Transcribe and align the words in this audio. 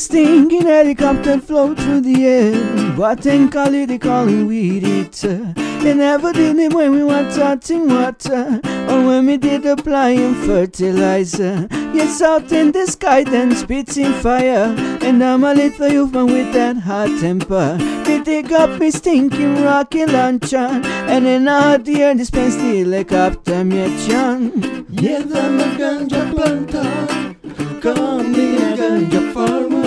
stinking 0.00 0.62
helicopter 0.62 1.38
float 1.38 1.78
through 1.78 2.00
the 2.00 2.26
air. 2.26 2.56
What 2.96 3.26
and 3.26 3.52
call 3.52 3.74
it, 3.74 3.86
they 3.86 3.98
call 3.98 4.28
it 4.28 4.44
weed 4.44 4.82
eater. 4.82 5.52
They 5.82 5.94
never 5.94 6.32
did 6.32 6.58
it 6.58 6.72
when 6.72 6.92
we 6.92 7.04
were 7.04 7.30
touching 7.30 7.88
water 7.88 8.60
or 8.88 9.06
when 9.06 9.26
we 9.26 9.36
did 9.36 9.66
applying 9.66 10.34
fertilizer. 10.46 11.68
Yes, 11.92 12.22
out 12.22 12.50
in 12.50 12.72
the 12.72 12.86
sky, 12.86 13.24
then 13.24 13.54
spitting 13.54 14.12
fire. 14.14 14.74
And 15.02 15.22
I'm 15.22 15.44
a 15.44 15.54
little 15.54 15.88
youth 15.88 16.12
man 16.12 16.26
with 16.26 16.52
that 16.54 16.76
hot 16.78 17.08
temper. 17.20 17.76
They 18.04 18.22
dig 18.22 18.52
up 18.52 18.80
me 18.80 18.90
stinking 18.90 19.62
rocket 19.62 20.10
launcher. 20.10 20.80
And 21.12 21.26
in 21.26 21.46
out 21.48 21.84
the 21.84 22.02
air, 22.02 22.14
dispense 22.14 22.56
the 22.56 22.78
helicopter, 22.78 23.64
chun. 24.06 24.86
Yeah, 24.90 25.18
I'm 25.18 25.60
a 25.60 25.66
ganja 25.78 26.34
planter. 26.34 27.80
Call 27.80 28.22
me 28.22 28.56
a 28.56 28.76
ganja 28.76 29.32
farmer. 29.32 29.79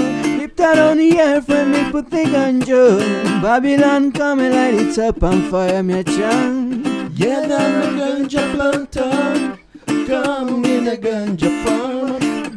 Flip 0.56 0.76
that 0.76 0.78
on 0.78 0.98
the 0.98 1.20
air 1.20 1.42
when 1.42 1.72
me 1.72 1.92
put 1.92 2.12
the 2.12 2.26
ganja. 2.26 3.42
Babylon 3.42 4.12
come 4.12 4.40
and 4.40 4.54
light 4.54 4.76
it 4.76 5.00
up 5.00 5.24
on 5.24 5.50
fire, 5.50 5.82
me 5.82 6.04
chun. 6.04 7.12
Yeah, 7.16 7.42
I'm 7.42 7.50
a 7.50 8.00
ganja 8.00 8.54
planter. 8.54 9.58
Come 10.06 10.64
in 10.66 10.88
a 10.88 10.96
ganja 10.96 11.66
farmer. 11.66 11.93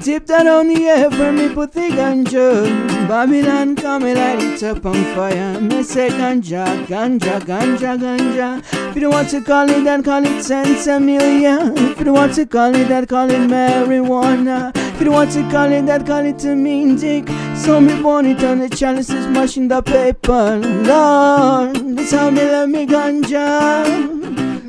Tip 0.07 0.27
that 0.27 0.47
on 0.47 0.69
the 0.69 0.87
air 0.87 1.11
for 1.11 1.33
me 1.33 1.53
put 1.53 1.73
the 1.73 1.81
ganja. 1.81 3.09
Babylon 3.09 3.75
come 3.75 4.05
and 4.05 4.17
light 4.17 4.41
it 4.41 4.63
up 4.63 4.87
on 4.87 4.95
fire. 5.17 5.61
Me 5.61 5.83
say 5.83 6.11
ganja, 6.11 6.65
ganja, 6.87 7.41
ganja, 7.41 7.99
ganja. 7.99 8.63
If 8.91 8.95
you 8.95 9.01
don't 9.01 9.15
want 9.15 9.31
to 9.31 9.41
call 9.43 9.69
it 9.69 9.83
that, 9.83 10.05
call 10.05 10.25
it 10.25 10.45
Sensimilia 10.45 11.77
If 11.91 11.99
you 11.99 12.05
don't 12.05 12.15
want 12.15 12.35
to 12.35 12.47
call 12.47 12.73
it 12.73 12.87
that, 12.87 13.09
call 13.09 13.29
it 13.29 13.51
marijuana. 13.51 14.71
If 14.77 15.01
you 15.01 15.07
don't 15.07 15.15
want 15.15 15.33
to 15.33 15.43
call 15.51 15.73
it 15.73 15.87
that, 15.87 16.07
call 16.07 16.25
it 16.25 16.45
a 16.45 16.55
mean 16.55 16.95
dick. 16.95 17.27
So 17.57 17.81
me 17.81 18.01
want 18.01 18.29
it 18.29 18.45
on 18.45 18.61
the 18.61 18.69
chalices, 18.69 19.27
mashing 19.27 19.67
the 19.67 19.83
paper. 19.83 20.59
Lord, 20.87 21.99
that's 21.99 22.13
how 22.13 22.31
me 22.31 22.49
love 22.49 22.69
me 22.69 22.87
ganja. 22.87 23.93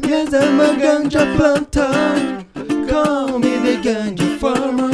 Yes, 0.03 0.33
I'm 0.33 0.59
a 0.59 0.73
ganja 0.81 1.35
planter. 1.35 2.43
Call 2.89 3.37
me 3.37 3.59
the 3.59 3.77
ganja 3.83 4.39
farmer. 4.39 4.86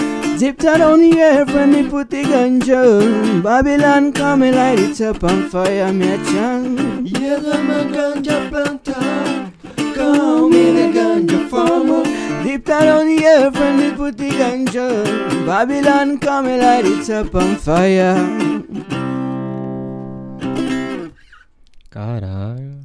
Dip 0.43 0.57
that 0.57 0.81
on 0.81 0.99
the 0.99 1.21
air 1.21 1.45
when 1.45 1.71
me 1.71 1.89
put 1.89 2.09
the 2.09 2.21
gun 2.23 2.59
ganja 2.59 3.41
Babylon 3.41 4.11
come 4.11 4.41
and 4.43 4.57
light 4.57 4.77
it 4.77 4.99
up 4.99 5.23
on 5.23 5.49
fire, 5.49 5.93
me 5.93 6.15
a 6.15 6.17
chant 6.17 7.07
Yes, 7.07 7.45
I'm 7.45 7.69
a 7.71 7.85
ganja 7.85 8.49
planter. 8.49 9.53
Call 9.95 10.49
me 10.49 10.65
the 10.71 10.91
ganja 10.99 11.49
farmer. 11.49 12.03
Dip 12.43 12.65
that 12.65 12.89
on 12.89 13.05
the 13.07 13.23
air 13.23 13.51
when 13.51 13.77
me 13.77 13.95
put 13.95 14.17
the 14.17 14.31
gun 14.31 14.65
ganja 14.65 15.45
Babylon 15.45 16.19
come 16.19 16.47
and 16.47 16.61
light 16.61 16.85
it 16.87 17.09
up 17.09 17.33
on 17.33 17.55
fire 17.55 18.17
Caralho. 21.89 22.83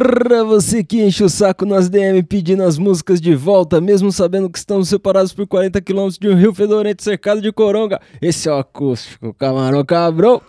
Pra 0.00 0.42
você 0.44 0.82
que 0.82 1.02
enche 1.04 1.22
o 1.22 1.28
saco 1.28 1.66
nas 1.66 1.90
DM 1.90 2.22
pedindo 2.22 2.62
as 2.62 2.78
músicas 2.78 3.20
de 3.20 3.34
volta, 3.34 3.82
mesmo 3.82 4.10
sabendo 4.10 4.48
que 4.48 4.56
estamos 4.58 4.88
separados 4.88 5.34
por 5.34 5.46
40 5.46 5.78
km 5.82 6.08
de 6.18 6.26
um 6.26 6.34
rio 6.34 6.54
fedorento 6.54 7.02
cercado 7.04 7.42
de 7.42 7.52
coronga, 7.52 8.00
esse 8.22 8.48
é 8.48 8.52
o 8.52 8.56
acústico, 8.56 9.34
camarão 9.34 9.84
cabrão. 9.84 10.40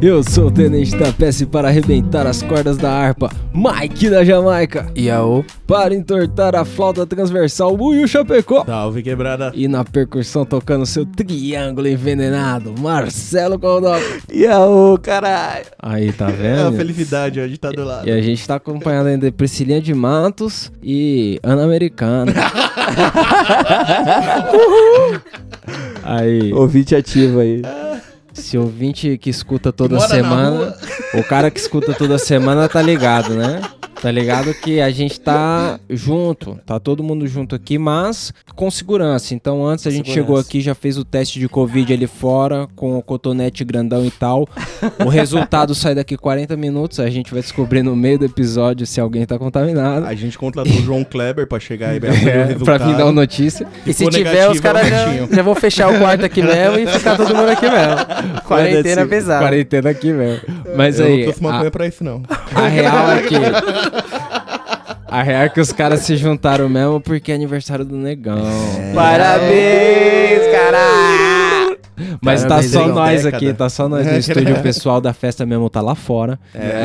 Eu 0.00 0.22
sou 0.22 0.46
o 0.46 0.50
Tenente 0.50 0.96
da 0.96 1.12
Peça 1.12 1.46
para 1.46 1.68
arrebentar 1.68 2.26
as 2.26 2.42
cordas 2.42 2.78
da 2.78 2.90
harpa, 2.90 3.30
Mike 3.54 4.08
da 4.08 4.24
Jamaica. 4.24 4.90
Yaô. 4.96 5.44
Para 5.66 5.94
entortar 5.94 6.54
a 6.54 6.64
flauta 6.64 7.04
transversal, 7.06 7.76
Buiu 7.76 8.06
Chapecó. 8.06 8.64
Salve 8.64 9.02
quebrada. 9.02 9.52
E 9.54 9.66
na 9.68 9.84
percussão 9.84 10.44
tocando 10.46 10.86
seu 10.86 11.04
triângulo 11.04 11.88
envenenado, 11.88 12.74
Marcelo 12.78 13.58
Coldoc. 13.58 14.00
Yaô, 14.32 14.96
caralho 14.98 15.66
Aí, 15.78 16.12
tá 16.12 16.26
É 16.30 16.60
a 16.60 16.64
vendo? 16.70 16.76
felicidade 16.76 17.40
hoje 17.40 17.56
tá 17.70 17.76
do 17.76 17.84
lado. 17.84 18.08
E 18.08 18.10
a 18.10 18.20
gente 18.20 18.46
tá 18.46 18.56
acompanhando 18.56 19.08
ainda 19.08 19.30
Priscilinha 19.32 19.80
de 19.80 19.94
Matos 19.94 20.70
e 20.82 21.38
Ana 21.42 21.64
Americana. 21.64 22.32
aí, 26.02 26.52
Ouvinte 26.52 26.94
ativo 26.94 27.40
aí 27.40 27.62
se 28.36 28.58
ouvinte 28.58 29.16
que 29.18 29.30
escuta 29.30 29.72
toda 29.72 29.96
Mora 29.96 30.08
semana, 30.08 30.76
o 31.14 31.24
cara 31.24 31.50
que 31.50 31.58
escuta 31.58 31.94
toda 31.94 32.18
semana 32.18 32.68
tá 32.68 32.82
ligado, 32.82 33.34
né? 33.34 33.62
Tá 34.00 34.10
ligado 34.10 34.52
que 34.54 34.80
a 34.80 34.90
gente 34.90 35.18
tá 35.18 35.80
junto, 35.88 36.58
tá 36.66 36.78
todo 36.78 37.02
mundo 37.02 37.26
junto 37.26 37.54
aqui, 37.54 37.78
mas 37.78 38.32
com 38.54 38.70
segurança. 38.70 39.34
Então 39.34 39.66
antes 39.66 39.86
a 39.86 39.90
gente 39.90 40.06
Segurança. 40.10 40.26
chegou 40.26 40.38
aqui, 40.38 40.60
já 40.60 40.74
fez 40.74 40.98
o 40.98 41.04
teste 41.04 41.38
de 41.40 41.48
Covid 41.48 41.92
ali 41.92 42.06
fora, 42.06 42.68
com 42.76 42.96
o 42.98 43.02
cotonete 43.02 43.64
grandão 43.64 44.04
e 44.04 44.10
tal. 44.10 44.46
O 45.04 45.08
resultado 45.08 45.74
sai 45.74 45.94
daqui 45.94 46.16
40 46.16 46.56
minutos, 46.56 47.00
a 47.00 47.08
gente 47.08 47.32
vai 47.32 47.40
descobrir 47.40 47.82
no 47.82 47.96
meio 47.96 48.18
do 48.18 48.24
episódio 48.24 48.86
se 48.86 49.00
alguém 49.00 49.24
tá 49.24 49.38
contaminado. 49.38 50.06
A 50.06 50.14
gente 50.14 50.36
contratou 50.38 50.72
o 50.72 50.82
João 50.82 51.02
Kleber 51.04 51.46
pra 51.46 51.58
chegar 51.58 51.90
aí 51.90 52.00
pra 52.00 52.10
É, 52.14 52.54
pra 52.54 52.78
vir 52.78 52.96
dar 52.96 53.04
uma 53.06 53.12
notícia. 53.12 53.66
E 53.86 53.92
se 53.92 54.06
tiver, 54.08 54.24
negativo, 54.30 54.52
os 54.52 54.60
caras 54.60 54.82
é 54.82 54.86
o 54.86 55.26
já, 55.28 55.36
já 55.36 55.42
vão 55.42 55.54
fechar 55.54 55.92
o 55.92 55.98
quarto 55.98 56.24
aqui 56.24 56.42
mesmo 56.42 56.78
e 56.78 56.86
ficar 56.86 57.16
todo 57.16 57.34
mundo 57.34 57.48
aqui 57.48 57.66
mesmo. 57.68 58.42
Quarentena 58.46 59.06
pesada. 59.06 59.44
Quarentena 59.44 59.90
aqui 59.90 60.12
mesmo. 60.12 60.42
Mas 60.76 60.98
Eu 60.98 61.06
aí, 61.06 61.16
não 61.16 61.22
trouxe 61.24 61.40
a, 61.46 61.50
maconha 61.50 61.70
pra 61.70 61.86
isso, 61.86 62.04
não. 62.04 62.22
a 62.54 62.66
real 62.68 63.10
é 63.12 63.22
que. 63.22 63.34
A 65.08 65.22
real 65.22 65.42
é 65.44 65.48
que 65.48 65.60
os 65.60 65.72
caras 65.72 66.00
se 66.00 66.16
juntaram 66.16 66.68
mesmo 66.68 67.00
porque 67.00 67.30
é 67.32 67.34
aniversário 67.34 67.84
do 67.84 67.96
negão. 67.96 68.42
Parabéns, 68.94 70.42
caralho! 70.52 71.76
Mas 72.20 72.42
tá 72.42 72.48
Parabéns, 72.48 72.72
só 72.72 72.80
negão. 72.80 72.94
nós 72.96 73.22
Década. 73.22 73.36
aqui, 73.46 73.54
tá 73.54 73.68
só 73.70 73.88
nós 73.88 74.04
no 74.06 74.12
É, 74.12 74.18
estúdio. 74.18 74.54
é. 74.54 74.58
O 74.58 74.62
pessoal 74.62 75.00
da 75.00 75.12
festa 75.14 75.46
mesmo 75.46 75.70
tá 75.70 75.80
lá 75.80 75.94
fora. 75.94 76.38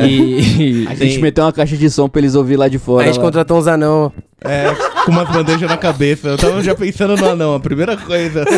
E. 0.08 0.86
A 0.90 0.96
gente 0.96 1.20
meteu 1.20 1.44
uma 1.44 1.52
caixa 1.52 1.76
de 1.76 1.90
som 1.90 2.08
pra 2.08 2.22
eles 2.22 2.36
ouvir 2.36 2.56
lá 2.58 2.68
de 2.70 2.78
fora 2.80 3.04
A 3.04 3.08
gente 3.08 3.18
lá. 3.18 3.24
contratou 3.24 3.58
uns 3.58 3.68
anão. 3.68 4.12
É, 4.44 4.68
com 5.06 5.12
umas 5.12 5.30
bandejas 5.30 5.70
na 5.70 5.78
cabeça. 5.78 6.30
Eu 6.30 6.38
tava 6.38 6.64
já 6.64 6.74
pensando 6.74 7.16
no 7.18 7.28
anão, 7.30 7.54
a 7.56 7.60
primeira 7.60 7.98
coisa. 7.98 8.46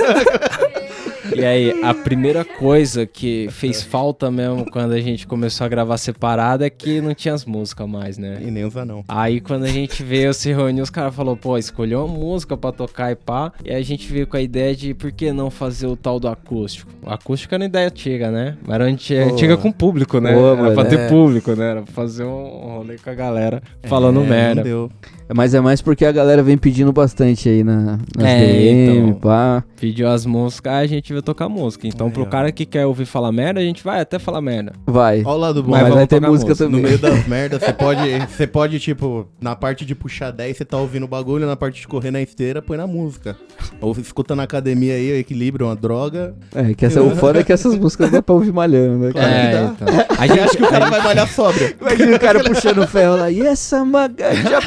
E 1.35 1.45
aí, 1.45 1.83
a 1.83 1.93
primeira 1.93 2.43
coisa 2.45 3.05
que 3.05 3.47
fez 3.51 3.81
falta 3.81 4.29
mesmo 4.31 4.69
quando 4.69 4.93
a 4.93 4.99
gente 4.99 5.25
começou 5.27 5.65
a 5.65 5.67
gravar 5.67 5.97
separado 5.97 6.63
é 6.63 6.69
que 6.69 7.01
não 7.01 7.13
tinha 7.13 7.33
as 7.33 7.45
músicas 7.45 7.87
mais, 7.87 8.17
né? 8.17 8.39
E 8.41 8.51
nem 8.51 8.65
os 8.65 8.75
anão. 8.77 9.03
Aí 9.07 9.39
quando 9.39 9.63
a 9.63 9.69
gente 9.69 10.03
veio 10.03 10.33
se 10.33 10.51
reunir, 10.51 10.81
os 10.81 10.89
caras 10.89 11.13
falaram, 11.15 11.37
pô, 11.37 11.57
escolheu 11.57 12.05
uma 12.05 12.07
música 12.13 12.55
pra 12.55 12.71
tocar 12.71 13.11
e 13.11 13.15
pá. 13.15 13.51
E 13.63 13.71
a 13.71 13.81
gente 13.81 14.11
veio 14.11 14.27
com 14.27 14.37
a 14.37 14.41
ideia 14.41 14.75
de 14.75 14.93
por 14.93 15.11
que 15.11 15.31
não 15.31 15.49
fazer 15.49 15.87
o 15.87 15.95
tal 15.95 16.19
do 16.19 16.27
acústico. 16.27 16.91
O 17.05 17.09
acústico 17.09 17.53
era 17.53 17.63
uma 17.63 17.67
ideia 17.67 17.87
antiga, 17.87 18.31
né? 18.31 18.57
Mas 18.61 18.75
era 18.75 18.85
antiga, 18.85 19.57
com 19.57 19.71
público, 19.71 20.19
né? 20.19 20.33
Pô, 20.33 20.47
era 20.53 20.55
mano, 20.55 20.75
pra 20.75 20.85
ter 20.85 20.99
é. 20.99 21.07
público, 21.07 21.51
né? 21.55 21.71
Era 21.71 21.81
pra 21.81 21.93
fazer 21.93 22.23
um 22.23 22.75
rolê 22.75 22.97
com 22.97 23.09
a 23.09 23.13
galera 23.13 23.61
falando 23.83 24.21
É, 24.21 24.27
merda. 24.27 24.55
Não 24.55 24.63
deu. 24.63 24.91
Mas 25.35 25.53
é 25.53 25.59
mais 25.59 25.81
porque 25.81 26.05
a 26.05 26.11
galera 26.11 26.43
vem 26.43 26.57
pedindo 26.57 26.91
bastante 26.91 27.49
aí 27.49 27.63
na, 27.63 27.97
nas 28.15 28.27
É, 28.27 28.45
DM, 28.45 29.09
então. 29.09 29.13
pá. 29.19 29.63
Pediu 29.79 30.07
as 30.07 30.25
músicas, 30.25 30.73
aí 30.73 30.85
a 30.85 30.87
gente 30.87 31.11
veio 31.11 31.22
tocar 31.23 31.49
música. 31.49 31.87
Então, 31.87 32.11
pro 32.11 32.21
Aí, 32.21 32.27
ó. 32.27 32.29
cara 32.29 32.51
que 32.51 32.65
quer 32.65 32.85
ouvir 32.85 33.05
falar 33.05 33.31
merda, 33.31 33.59
a 33.59 33.63
gente 33.63 33.83
vai 33.83 34.01
até 34.01 34.19
falar 34.19 34.41
merda. 34.41 34.73
Vai. 34.85 35.21
Olha 35.21 35.27
o 35.29 35.37
lado 35.37 35.63
bom. 35.63 35.71
Mas 35.71 35.83
Mas 35.83 35.93
vai 35.93 36.07
ter 36.07 36.21
música 36.21 36.49
música. 36.49 36.65
No 36.65 36.77
também. 36.77 36.83
meio 36.83 36.97
das 36.97 37.25
merdas, 37.27 37.61
você 37.61 37.73
pode, 37.73 38.19
você 38.27 38.47
pode, 38.47 38.79
tipo, 38.79 39.27
na 39.41 39.55
parte 39.55 39.85
de 39.85 39.95
puxar 39.95 40.31
10, 40.31 40.57
você 40.57 40.65
tá 40.65 40.77
ouvindo 40.77 41.03
o 41.03 41.07
bagulho, 41.07 41.45
na 41.45 41.55
parte 41.55 41.81
de 41.81 41.87
correr 41.87 42.11
na 42.11 42.21
esteira, 42.21 42.61
põe 42.61 42.77
na 42.77 42.87
música. 42.87 43.37
Ou 43.81 43.91
escuta 43.93 44.35
na 44.35 44.43
academia 44.43 44.93
aí, 44.93 45.11
o 45.11 45.15
equilíbrio, 45.15 45.67
uma 45.67 45.75
droga. 45.75 46.35
É, 46.53 46.73
que 46.73 46.85
essa, 46.85 47.01
o 47.01 47.15
foda 47.17 47.39
é 47.39 47.43
que 47.43 47.53
essas 47.53 47.75
músicas 47.75 48.11
dá 48.11 48.21
pra 48.21 48.35
ouvir 48.35 48.51
malhando, 48.51 49.05
né? 49.05 49.13
Cara? 49.13 49.29
que 49.29 49.35
é, 49.35 49.63
então. 49.63 50.17
A 50.17 50.27
gente, 50.27 50.39
acha 50.39 50.57
que 50.57 50.63
o 50.63 50.69
cara 50.69 50.89
vai 50.89 51.01
malhar 51.01 51.27
sóbrio? 51.27 51.75
Imagina 51.79 52.15
o 52.15 52.19
cara 52.19 52.43
puxando 52.43 52.79
o 52.79 52.87
ferro 52.87 53.15
lá. 53.15 53.31
E 53.31 53.41
essa 53.41 53.83
maganja 53.85 54.59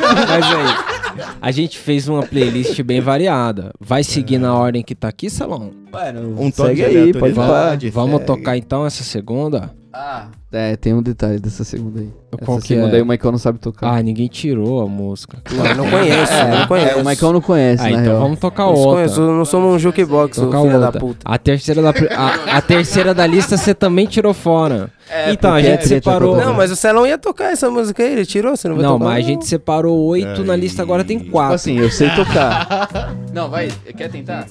Mas 0.00 0.30
aí, 0.30 0.99
a 1.40 1.50
gente 1.50 1.78
fez 1.78 2.08
uma 2.08 2.22
playlist 2.22 2.80
bem 2.82 3.00
variada. 3.00 3.72
Vai 3.80 4.02
seguir 4.04 4.38
na 4.38 4.54
ordem 4.54 4.82
que 4.82 4.94
tá 4.94 5.08
aqui, 5.08 5.28
Salão? 5.30 5.72
Mano, 5.92 6.40
Um 6.40 6.50
toque 6.50 6.84
aí, 6.84 7.12
pode 7.12 7.34
falar. 7.34 7.46
aleatoriedade. 7.48 7.90
Vamos 7.90 8.20
segue. 8.20 8.26
tocar 8.26 8.56
então 8.56 8.86
essa 8.86 9.02
segunda? 9.02 9.74
É, 10.52 10.76
tem 10.76 10.94
um 10.94 11.02
detalhe 11.02 11.38
dessa 11.38 11.64
segunda 11.64 12.00
aí. 12.00 12.08
Qual 12.44 12.58
Essa 12.58 12.66
que 12.66 12.74
segunda 12.74 12.92
é? 12.92 12.96
aí 12.96 13.02
o 13.02 13.06
Michael 13.06 13.32
não 13.32 13.38
sabe 13.38 13.58
tocar. 13.58 13.92
Ah, 13.94 14.02
ninguém 14.02 14.28
tirou 14.28 14.82
a 14.82 14.86
música. 14.86 15.38
Mano, 15.52 15.74
não 15.84 15.90
conheço, 15.90 16.32
eu 16.32 16.48
não 16.58 16.66
conheço. 16.66 16.88
É, 16.90 17.02
o 17.02 17.04
Michael 17.04 17.32
não 17.32 17.40
conhece, 17.40 17.80
Ah, 17.82 17.84
na 17.84 17.90
então 17.90 18.04
real. 18.04 18.20
vamos 18.20 18.38
tocar 18.38 18.64
Não 18.64 18.74
outra. 18.74 18.92
conheço, 18.94 19.20
não 19.20 19.44
somos 19.44 19.74
um 19.74 19.78
jukebox, 19.78 20.36
Tocar 20.36 20.62
filha 20.62 20.78
da 20.78 20.92
puta. 20.92 21.18
A 21.24 21.38
terceira 21.38 21.82
da, 21.82 21.90
a, 21.90 22.56
a 22.58 22.62
terceira 22.62 23.12
da 23.14 23.26
lista 23.26 23.56
você 23.56 23.74
também 23.74 24.06
tirou 24.06 24.32
fora. 24.32 24.90
então, 25.32 25.52
a 25.52 25.60
gente 25.60 25.70
é 25.72 25.76
treta 25.76 25.88
separou. 25.88 26.36
Não, 26.36 26.54
mas 26.54 26.70
o 26.70 26.76
Celão 26.76 27.04
ia 27.06 27.18
tocar 27.18 27.52
essa 27.52 27.68
música 27.68 28.02
aí, 28.02 28.12
ele 28.12 28.24
tirou, 28.26 28.56
você 28.56 28.68
não 28.68 28.76
vai 28.76 28.84
Não, 28.84 28.92
tocar? 28.98 29.04
mas 29.10 29.24
a 29.24 29.28
gente 29.28 29.46
separou 29.46 29.98
oito 30.06 30.44
na 30.44 30.54
lista, 30.54 30.82
agora 30.82 31.02
tem 31.04 31.18
Tipo 31.18 31.32
quatro. 31.32 31.54
assim, 31.56 31.76
eu 31.78 31.90
sei 31.90 32.10
tocar. 32.10 32.88
não, 33.34 33.50
vai, 33.50 33.68
quer 33.96 34.08
tentar? 34.08 34.46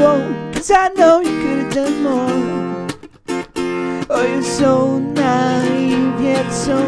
Cause 0.00 0.70
I 0.70 0.88
know 0.96 1.20
you 1.20 1.40
could 1.42 1.58
have 1.58 1.74
done 1.74 2.02
more. 2.02 2.88
Oh, 4.08 4.26
you're 4.26 4.42
so 4.42 4.98
naive 4.98 6.20
yet 6.20 6.50
so. 6.50 6.78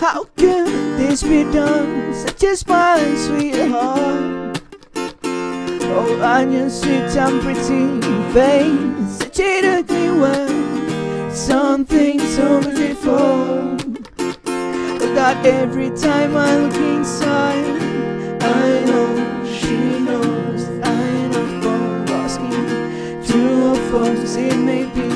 How 0.00 0.24
could 0.36 0.68
this 0.98 1.22
be 1.22 1.42
done? 1.44 2.14
Such 2.14 2.44
a 2.44 2.56
smiling 2.56 3.16
sweetheart. 3.16 4.62
Oh, 4.94 6.20
on 6.22 6.52
your 6.52 6.70
sweet 6.70 7.16
and 7.16 7.40
pretty 7.42 8.00
face, 8.32 9.18
such 9.18 9.40
a 9.40 9.78
ugly 9.78 10.10
word. 10.10 11.32
Something 11.32 12.20
so 12.20 12.60
beautiful. 12.60 13.76
That 15.16 15.44
every 15.46 15.90
time 15.96 16.36
I 16.36 16.56
look 16.58 16.74
inside, 16.74 17.82
I 18.42 18.85
False 23.96 24.36
it 24.36 24.58
may 24.58 24.84
be, 24.84 25.08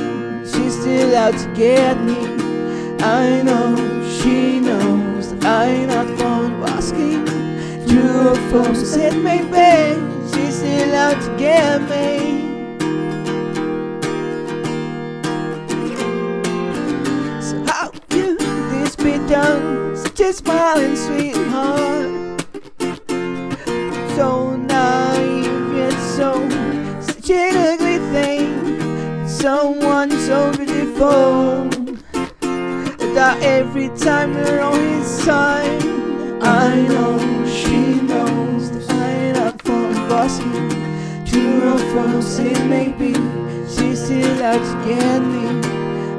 she's 0.50 0.80
still 0.80 1.14
out 1.14 1.36
to 1.36 1.52
get 1.54 2.02
me. 2.02 2.16
I 3.00 3.42
know 3.42 3.76
she 4.08 4.58
knows 4.58 5.34
that 5.34 5.44
I'm 5.44 5.86
not 5.88 6.06
fond 6.18 6.54
of 6.54 6.70
asking. 6.70 7.26
True 7.86 8.30
or 8.30 8.36
false 8.50 8.96
it 8.96 9.22
may 9.22 9.42
be, 9.54 10.00
she's 10.32 10.56
still 10.60 10.94
out 10.94 11.20
to 11.20 11.36
get 11.36 11.82
me. 11.90 12.40
So 17.42 17.62
how 17.66 17.90
can 18.08 18.38
this 18.72 18.96
be 18.96 19.18
done? 19.28 19.94
Such 19.94 20.20
a 20.20 20.32
smiling 20.32 20.96
sweetheart 20.96 22.20
so 24.16 24.49
Someone 29.40 30.10
so 30.10 30.52
beautiful 30.52 31.64
that 33.14 33.38
every 33.40 33.88
time 33.96 34.34
you're 34.34 34.60
on 34.60 34.78
his 34.78 35.06
side, 35.06 35.82
I 36.42 36.86
know 36.86 37.46
she 37.46 38.02
knows 38.02 38.70
that 38.70 38.90
I'm 38.90 39.32
not 39.32 39.62
fond 39.62 39.96
of 39.96 40.12
asking. 40.12 41.24
True 41.24 41.72
or 41.72 41.78
false 41.94 42.38
it 42.38 42.66
may 42.66 42.92
be, 42.92 43.14
she's 43.66 44.04
still 44.04 44.42
out 44.42 44.60
to 44.60 44.74
get 44.86 45.20
me. 45.20 45.46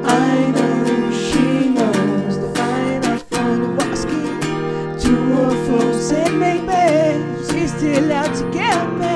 I 0.02 0.50
know 0.56 1.12
she 1.12 1.68
knows 1.68 2.40
that 2.40 2.58
I'm 2.58 3.02
not 3.02 3.22
of 3.30 3.78
asking. 3.88 5.00
True 5.00 5.38
or 5.44 5.54
false 5.68 6.10
it 6.10 6.34
may 6.34 6.58
be, 6.58 7.52
she's 7.52 7.72
still 7.72 8.12
out 8.12 8.34
to 8.34 8.50
get 8.50 8.92
me. 8.94 9.11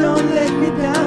Don't 0.00 0.34
let 0.34 0.50
me 0.58 0.70
down. 0.82 0.99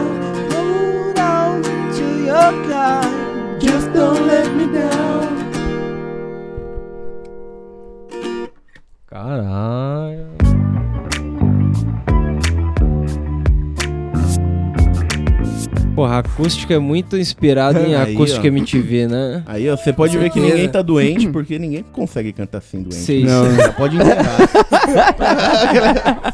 Acústica 16.23 16.73
é 16.73 16.79
muito 16.79 17.17
inspirada 17.17 17.79
em 17.81 17.95
Aí, 17.95 18.13
acústica 18.13 18.43
ó. 18.43 18.47
MTV, 18.47 19.07
né? 19.07 19.43
Aí 19.45 19.69
ó, 19.69 19.75
você 19.77 19.91
pode 19.93 20.17
ver 20.17 20.29
que 20.29 20.39
ninguém 20.39 20.67
tá 20.69 20.81
doente, 20.81 21.27
porque 21.33 21.59
ninguém 21.59 21.83
consegue 21.91 22.31
cantar 22.33 22.59
assim 22.59 22.81
doente. 22.81 22.95
Sei, 22.95 23.23
Não, 23.23 23.53
já 23.55 23.71
pode 23.73 23.95
enterrar. 23.95 24.37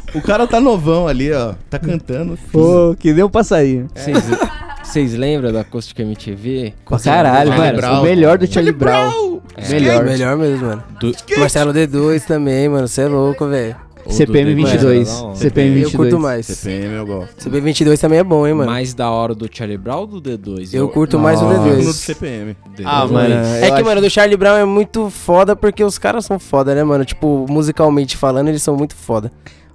o 0.14 0.20
cara 0.22 0.46
tá 0.46 0.60
novão 0.60 1.06
ali, 1.06 1.32
ó. 1.32 1.54
Tá 1.68 1.78
cantando. 1.78 2.38
Pô, 2.52 2.94
que 2.98 3.12
deu 3.12 3.26
um 3.26 3.30
passarinho. 3.30 3.88
Vocês 3.94 4.18
vocês 4.82 5.14
lembram 5.14 5.52
da 5.52 5.60
acústica 5.60 6.02
MTV? 6.02 6.74
Caralho, 7.04 7.52
mano. 7.52 7.76
Brown. 7.76 8.00
O 8.00 8.02
melhor 8.02 8.38
do 8.38 8.46
Charlie 8.52 8.72
Brown. 8.72 9.40
Melhor. 9.68 10.04
Melhor 10.04 10.36
mesmo, 10.36 10.66
mano. 10.66 10.82
Do- 10.98 11.14
Marcelo 11.38 11.72
D2 11.72 12.24
também, 12.24 12.68
mano. 12.68 12.88
Você 12.88 13.02
é 13.02 13.06
louco, 13.06 13.46
velho. 13.46 13.76
CPM 14.08 14.50
The 14.50 14.54
22. 14.54 15.08
Era 15.08 15.18
da 15.20 15.24
hora. 15.26 15.36
CPM 15.36 15.76
Eu 15.80 15.90
curto 15.90 15.98
22. 16.02 16.22
mais. 16.22 16.46
CPM 16.46 16.94
eu 16.94 17.06
gosto. 17.06 17.50
CB22 17.50 18.00
também 18.00 18.18
é 18.18 18.24
bom, 18.24 18.46
hein, 18.46 18.54
mano. 18.54 18.70
Mais 18.70 18.94
da 18.94 19.10
hora 19.10 19.34
do 19.34 19.48
Charlie 19.52 19.76
Brown 19.78 20.00
ou 20.00 20.06
do 20.06 20.20
D2? 20.38 20.70
Eu 20.72 20.88
curto 20.88 21.18
mais 21.18 21.40
o 21.40 21.44
Nossa. 21.44 21.58
No 21.58 21.76
do 21.76 21.82
D2. 21.82 21.92
CPM. 21.92 22.56
Ah, 22.84 23.04
D2. 23.06 23.10
mano. 23.10 23.34
É 23.34 23.58
eu 23.58 23.66
que, 23.66 23.72
acho- 23.74 23.84
mano, 23.84 24.00
do 24.00 24.10
Charlie 24.10 24.36
Brown 24.36 24.56
é 24.56 24.64
muito 24.64 25.10
foda 25.10 25.54
porque 25.54 25.84
os 25.84 25.98
caras 25.98 26.24
são 26.24 26.38
foda, 26.38 26.74
né, 26.74 26.82
mano? 26.84 27.04
Tipo, 27.04 27.46
musicalmente 27.48 28.16
falando, 28.16 28.48
eles 28.48 28.62
são 28.62 28.76
muito 28.76 28.94
foda. 28.96 29.30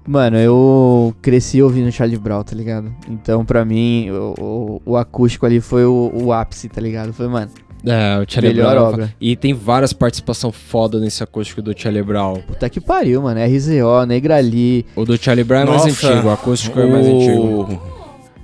Mano, 0.07 0.37
eu 0.37 1.15
cresci 1.19 1.63
ouvindo 1.63 1.91
Charlie 1.91 2.19
Brown, 2.19 2.43
tá 2.43 2.55
ligado? 2.55 2.93
Então, 3.09 3.43
pra 3.43 3.65
mim, 3.65 4.11
o, 4.11 4.35
o- 4.39 4.81
o 4.91 4.97
acústico 4.97 5.47
ali 5.47 5.59
foi 5.59 5.83
o, 5.83 6.11
o 6.13 6.31
ápice, 6.31 6.69
tá 6.69 6.79
ligado? 6.79 7.11
Foi, 7.11 7.27
mano, 7.27 7.49
É, 7.85 8.19
o 8.19 8.25
Charlie 8.27 8.53
melhor 8.53 8.71
Brown. 8.75 8.87
obra. 8.87 9.13
E 9.21 9.35
tem 9.35 9.53
várias 9.53 9.93
participações 9.93 10.55
foda 10.55 10.99
nesse 10.99 11.23
acústico 11.23 11.61
do 11.61 11.77
Charlie 11.77 12.03
Brown. 12.03 12.41
Puta 12.47 12.69
que 12.69 12.81
pariu, 12.81 13.21
mano. 13.21 13.39
RZO, 13.39 14.05
Negrali, 14.07 14.85
O 14.95 15.05
do 15.05 15.17
Charlie 15.21 15.43
Brown 15.43 15.61
é 15.61 15.65
mais 15.65 15.85
antigo, 15.85 16.27
o 16.27 16.31
acústico 16.31 16.79
é 16.79 16.85
mais 16.85 17.05
antigo. 17.07 17.81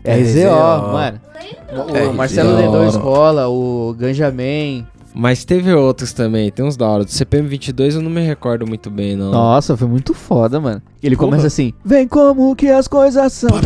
RZO, 0.05 0.39
RZO. 0.47 0.93
mano. 0.93 1.21
O, 1.71 1.97
É, 1.97 2.03
o 2.07 2.13
Marcelo 2.13 2.55
RZO. 2.55 2.71
D2 2.71 2.97
rola, 3.01 3.47
o 3.49 3.95
Ganja 3.97 4.29
Man. 4.31 4.85
Mas 5.13 5.43
teve 5.43 5.73
outros 5.73 6.13
também, 6.13 6.49
tem 6.51 6.63
uns 6.65 6.77
da 6.77 6.87
hora. 6.87 7.03
Do 7.03 7.11
CPM 7.11 7.47
22 7.47 7.95
eu 7.95 8.01
não 8.01 8.09
me 8.09 8.21
recordo 8.21 8.65
muito 8.65 8.89
bem, 8.89 9.15
não. 9.15 9.31
Nossa, 9.31 9.75
foi 9.75 9.87
muito 9.87 10.13
foda, 10.13 10.59
mano. 10.59 10.81
Ele 11.03 11.15
Porra. 11.15 11.29
começa 11.31 11.47
assim: 11.47 11.73
Vem 11.83 12.07
como 12.07 12.55
que 12.55 12.67
as 12.69 12.87
coisas 12.87 13.33
são. 13.33 13.49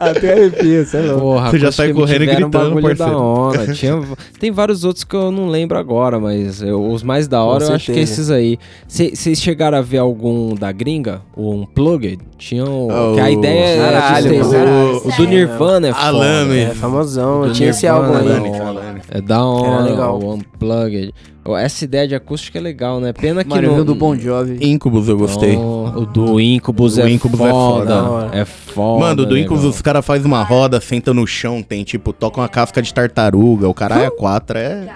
Até 0.00 0.32
arrepia, 0.32 0.84
sei 0.84 1.02
lá. 1.06 1.18
Porra, 1.18 1.50
Você 1.50 1.58
já 1.58 1.72
sai 1.72 1.92
correndo 1.92 2.24
e 2.24 2.28
era 2.28 2.46
um 2.46 2.50
gritando, 2.50 2.74
bagulho 2.74 2.94
da 2.96 3.04
parceiro. 3.04 3.22
hora. 3.22 3.72
Tinha, 3.72 4.02
tem 4.38 4.50
vários 4.50 4.84
outros 4.84 5.04
que 5.04 5.14
eu 5.14 5.30
não 5.30 5.48
lembro 5.48 5.78
agora, 5.78 6.18
mas 6.20 6.60
eu- 6.62 6.82
os 6.90 7.02
mais 7.02 7.26
da 7.28 7.42
hora 7.42 7.64
eu 7.64 7.74
acho 7.74 7.86
que 7.86 7.92
certeza. 7.94 8.12
esses 8.12 8.30
aí. 8.30 8.58
Vocês 8.88 9.40
chegaram 9.40 9.78
a 9.78 9.82
ver 9.82 9.98
algum 9.98 10.54
da 10.54 10.70
gringa? 10.72 11.22
O 11.36 11.52
Unplugged? 11.52 12.18
Tinham. 12.38 12.88
Oh, 12.88 13.14
que 13.14 13.20
a 13.20 13.30
ideia 13.30 13.64
é 13.64 13.78
caralho, 13.78 14.50
caralho. 14.50 15.00
O, 15.04 15.08
o 15.08 15.12
do 15.16 15.24
Nirvana 15.26 15.88
é 15.88 15.92
foda. 15.92 16.06
Alame. 16.06 16.58
É 16.58 16.74
famosão. 16.74 17.50
Tinha 17.52 17.70
esse 17.70 17.86
álbum 17.86 18.14
aí. 18.14 18.25
Né? 18.28 18.36
Alane, 18.60 18.60
Alane. 18.78 19.00
É 19.10 19.20
da 19.20 19.44
hora, 19.44 19.82
legal. 19.82 20.18
o 20.20 20.34
Unplugged. 20.34 21.12
Essa 21.58 21.84
ideia 21.84 22.08
de 22.08 22.14
acústica 22.14 22.58
é 22.58 22.60
legal, 22.60 22.98
né? 23.00 23.12
Pena 23.12 23.44
que 23.44 23.50
Mano, 23.50 23.62
eu 23.62 23.68
não... 23.68 23.74
vi 23.76 23.80
o 23.82 23.84
do 23.84 23.94
Bon 23.94 24.16
Jovi. 24.16 24.58
Incubus 24.60 25.08
eu 25.08 25.16
gostei. 25.16 25.56
Oh, 25.56 25.84
o 26.00 26.04
do 26.06 26.40
Incubus, 26.40 26.96
O 26.96 27.02
é, 27.02 27.10
Incubus 27.10 27.40
é 27.40 27.50
foda, 27.50 28.02
foda. 28.04 28.36
é 28.36 28.44
foda. 28.44 29.00
Mano, 29.04 29.24
do 29.24 29.38
Incubus 29.38 29.58
legal. 29.62 29.70
os 29.70 29.80
caras 29.80 30.04
fazem 30.04 30.26
uma 30.26 30.42
roda, 30.42 30.80
senta 30.80 31.14
no 31.14 31.24
chão, 31.24 31.62
tem 31.62 31.84
tipo, 31.84 32.12
toca 32.12 32.40
uma 32.40 32.48
casca 32.48 32.82
de 32.82 32.92
tartaruga, 32.92 33.68
o 33.68 33.74
caralho 33.74 34.06
é 34.06 34.10
quatro, 34.10 34.58
é. 34.58 34.88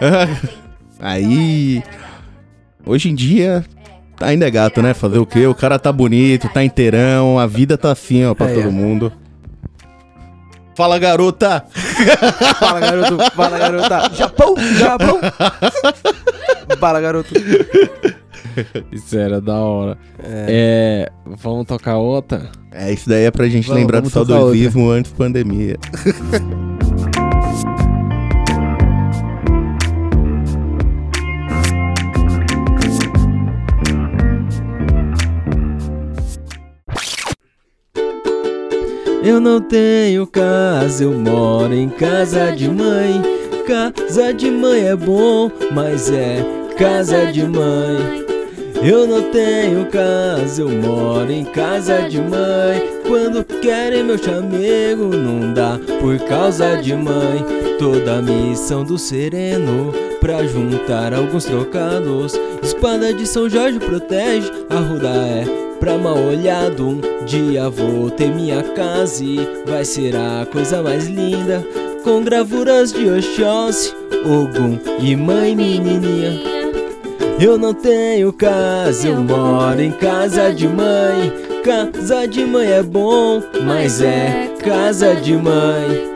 Aí. 1.00 1.82
Hoje 2.86 3.08
em 3.10 3.14
dia. 3.14 3.64
Ainda 4.20 4.46
é 4.46 4.50
gato, 4.50 4.80
né? 4.80 4.94
Fazer 4.94 5.18
o 5.18 5.26
quê? 5.26 5.44
O 5.46 5.54
cara 5.54 5.76
tá 5.78 5.90
bonito, 5.90 6.48
tá 6.48 6.62
inteirão, 6.62 7.36
a 7.38 7.46
vida 7.46 7.76
tá 7.76 7.90
assim, 7.90 8.24
ó, 8.24 8.32
pra 8.34 8.48
É, 8.48 8.54
todo 8.54 8.68
é. 8.68 8.70
mundo. 8.70 9.12
Fala, 10.74 10.98
garota! 10.98 11.64
Fala, 12.58 12.80
garoto. 12.80 13.18
Fala, 13.34 13.58
garota. 13.58 14.10
Japão, 14.14 14.54
Japão. 14.76 15.20
Fala, 16.78 17.00
garoto. 17.00 17.32
Isso 18.92 19.18
era 19.18 19.40
da 19.40 19.56
hora. 19.56 19.98
É, 20.22 21.10
vamos 21.24 21.66
tocar 21.66 21.96
outra? 21.96 22.50
É, 22.72 22.92
isso 22.92 23.08
daí 23.08 23.24
é 23.24 23.30
pra 23.30 23.48
gente 23.48 23.66
Vamos, 23.66 23.80
lembrar 23.80 24.00
do 24.00 24.08
vamos 24.08 24.28
tocar 24.28 24.40
saudosismo 24.40 24.90
antes 24.90 25.12
da 25.12 25.18
pandemia. 25.18 25.76
Eu 39.26 39.40
não 39.40 39.58
tenho 39.58 40.26
casa, 40.26 41.02
eu 41.02 41.12
moro 41.12 41.72
em 41.72 41.88
casa 41.88 42.52
de 42.52 42.68
mãe. 42.68 43.22
Casa 43.66 44.34
de 44.34 44.50
mãe 44.50 44.86
é 44.86 44.94
bom, 44.94 45.50
mas 45.72 46.10
é 46.10 46.44
casa 46.76 47.32
de 47.32 47.42
mãe. 47.42 48.22
Eu 48.82 49.06
não 49.06 49.22
tenho 49.30 49.86
casa, 49.86 50.60
eu 50.60 50.68
moro 50.68 51.32
em 51.32 51.42
casa 51.42 52.06
de 52.06 52.20
mãe. 52.20 53.00
Quando 53.08 53.42
querem 53.62 54.04
meu 54.04 54.18
chamego, 54.18 55.06
não 55.06 55.54
dá 55.54 55.80
por 56.00 56.18
causa 56.28 56.76
de 56.76 56.94
mãe. 56.94 57.42
Toda 57.78 58.18
a 58.18 58.22
missão 58.22 58.84
do 58.84 58.98
sereno 58.98 59.90
pra 60.24 60.42
juntar 60.46 61.12
alguns 61.12 61.44
trocados. 61.44 62.32
Espada 62.62 63.12
de 63.12 63.26
São 63.26 63.46
Jorge 63.46 63.78
protege, 63.78 64.50
a 64.70 64.76
ruda 64.76 65.10
é 65.10 65.44
pra 65.78 65.98
mal 65.98 66.16
olhado. 66.16 66.88
Um 66.88 67.24
dia 67.26 67.68
vou 67.68 68.08
ter 68.10 68.30
minha 68.30 68.62
casa 68.62 69.22
e 69.22 69.46
vai 69.66 69.84
ser 69.84 70.16
a 70.16 70.46
coisa 70.50 70.82
mais 70.82 71.06
linda. 71.08 71.62
Com 72.02 72.24
gravuras 72.24 72.90
de 72.90 73.10
Oxóssi, 73.10 73.94
Ogum 74.24 74.78
e 74.98 75.14
mãe 75.14 75.54
menininha. 75.54 76.40
Eu 77.38 77.58
não 77.58 77.74
tenho 77.74 78.32
casa, 78.32 79.08
eu 79.08 79.16
moro 79.16 79.78
em 79.78 79.92
casa 79.92 80.50
de 80.54 80.66
mãe. 80.66 81.30
Casa 81.62 82.26
de 82.26 82.46
mãe 82.46 82.72
é 82.72 82.82
bom, 82.82 83.42
mas 83.66 84.00
é 84.00 84.54
casa 84.64 85.14
de 85.16 85.34
mãe. 85.36 86.13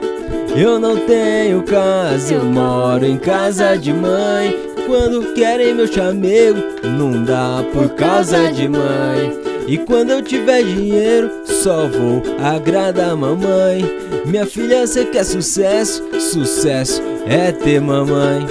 Eu 0.56 0.78
não 0.78 0.96
tenho 0.96 1.62
casa, 1.62 2.34
eu 2.34 2.44
moro 2.44 3.04
em 3.04 3.16
casa 3.16 3.76
de 3.76 3.92
mãe. 3.92 4.56
Quando 4.86 5.34
querem 5.34 5.74
meu 5.74 5.86
chamego, 5.86 6.58
não 6.82 7.22
dá 7.22 7.64
por 7.72 7.90
causa 7.90 8.50
de 8.52 8.68
mãe. 8.68 9.38
E 9.66 9.76
quando 9.76 10.10
eu 10.10 10.22
tiver 10.22 10.62
dinheiro, 10.62 11.30
só 11.44 11.86
vou 11.86 12.22
agradar 12.42 13.14
mamãe. 13.14 13.84
Minha 14.24 14.46
filha, 14.46 14.86
você 14.86 15.04
quer 15.04 15.24
sucesso? 15.24 16.02
Sucesso 16.18 17.02
é 17.26 17.52
ter 17.52 17.80
mamãe. 17.80 18.46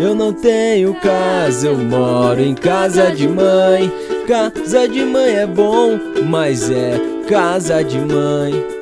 Eu 0.00 0.14
não 0.14 0.32
tenho 0.32 0.94
casa, 0.94 1.66
eu 1.68 1.76
moro 1.76 2.40
em 2.40 2.54
casa 2.54 3.12
de 3.12 3.28
mãe. 3.28 3.92
Casa 4.26 4.88
de 4.88 5.04
mãe 5.04 5.36
é 5.36 5.46
bom, 5.46 6.00
mas 6.24 6.70
é 6.70 6.98
casa 7.28 7.84
de 7.84 7.98
mãe. 7.98 8.73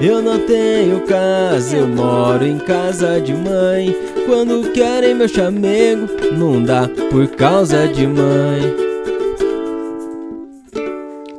Eu 0.00 0.20
não 0.20 0.38
tenho 0.40 1.00
casa, 1.06 1.76
eu 1.76 1.88
moro 1.88 2.44
em 2.44 2.58
casa 2.58 3.20
de 3.20 3.32
mãe. 3.32 3.96
Quando 4.26 4.72
querem 4.72 5.14
meu 5.14 5.28
chamego, 5.28 6.08
não 6.32 6.62
dá 6.62 6.88
por 7.10 7.28
causa 7.28 7.86
de 7.88 8.06
mãe. 8.06 8.74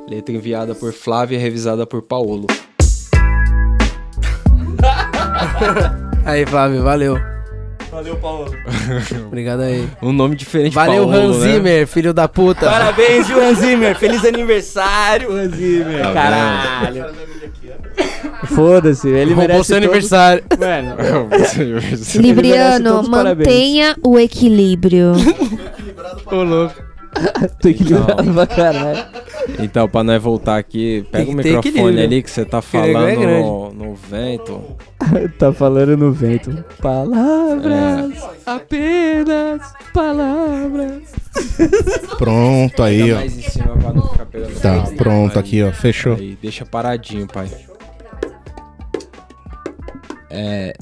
Letra 0.10 0.34
enviada 0.34 0.74
por 0.74 0.94
Flávia, 0.94 1.38
revisada 1.38 1.86
por 1.86 2.02
Paulo. 2.02 2.48
Aí, 6.26 6.46
Flávio, 6.46 6.84
valeu. 6.84 7.18
Valeu, 7.92 8.16
Paulo. 8.18 8.52
Obrigado 9.28 9.62
aí. 9.62 9.88
Um 10.02 10.12
nome 10.12 10.36
diferente, 10.36 10.74
Valeu, 10.74 11.08
Paulo, 11.08 11.18
Hans 11.18 11.40
né? 11.40 11.54
Zimmer, 11.54 11.88
filho 11.88 12.14
da 12.14 12.28
puta. 12.28 12.70
Parabéns, 12.70 13.28
viu, 13.28 13.42
Hans 13.42 13.60
Zimmer? 13.60 13.98
Feliz 13.98 14.24
aniversário, 14.24 15.32
Hans 15.32 15.56
Zimmer. 15.56 16.04
Tá 16.04 16.14
Caralho. 16.14 17.06
Foda-se, 18.48 19.08
ele 19.10 19.34
Roubou 19.34 19.38
merece 19.48 19.64
seu 19.66 19.76
todo- 19.78 19.84
aniversário. 19.86 20.44
Mano, 20.60 22.22
Libriano, 22.22 23.00
os 23.02 23.10
parabéns. 23.10 23.48
mantenha 23.48 23.96
o 24.04 24.18
equilíbrio. 24.20 25.14
Ô, 26.32 26.44
louco. 26.44 26.76
tô 27.62 27.70
equilibrado 27.70 28.32
pra 28.34 28.46
caralho. 28.48 29.06
Então, 29.60 29.88
pra 29.88 30.04
nós 30.04 30.22
voltar 30.22 30.58
aqui, 30.58 31.06
pega 31.12 31.32
o 31.32 31.34
microfone 31.34 31.60
equilíbrio. 31.70 32.04
ali 32.04 32.22
que 32.24 32.30
você 32.30 32.46
tá 32.46 32.58
é 32.58 32.62
falando 32.62 33.20
grande. 33.20 33.48
no, 33.48 33.72
no 33.74 33.96
vento. 33.96 34.62
tá 35.40 35.54
falando 35.54 35.96
no 35.98 36.12
vento. 36.12 36.64
Palavras, 36.82 38.12
É. 38.12 38.28
apenas 38.46 39.62
palavras. 39.94 41.02
Pronto, 42.18 42.84
aí, 42.84 43.12
ó. 43.14 43.20
cima 43.30 43.78
Tá, 44.62 44.84
pronto, 44.98 45.34
Aí, 45.38 45.40
aqui, 45.40 45.64
ó. 45.64 45.72
Fechou. 45.72 46.16
Aí, 46.16 46.38
deixa 46.42 46.66
paradinho, 46.66 47.26
pai. 47.28 47.48
É. 50.38 50.74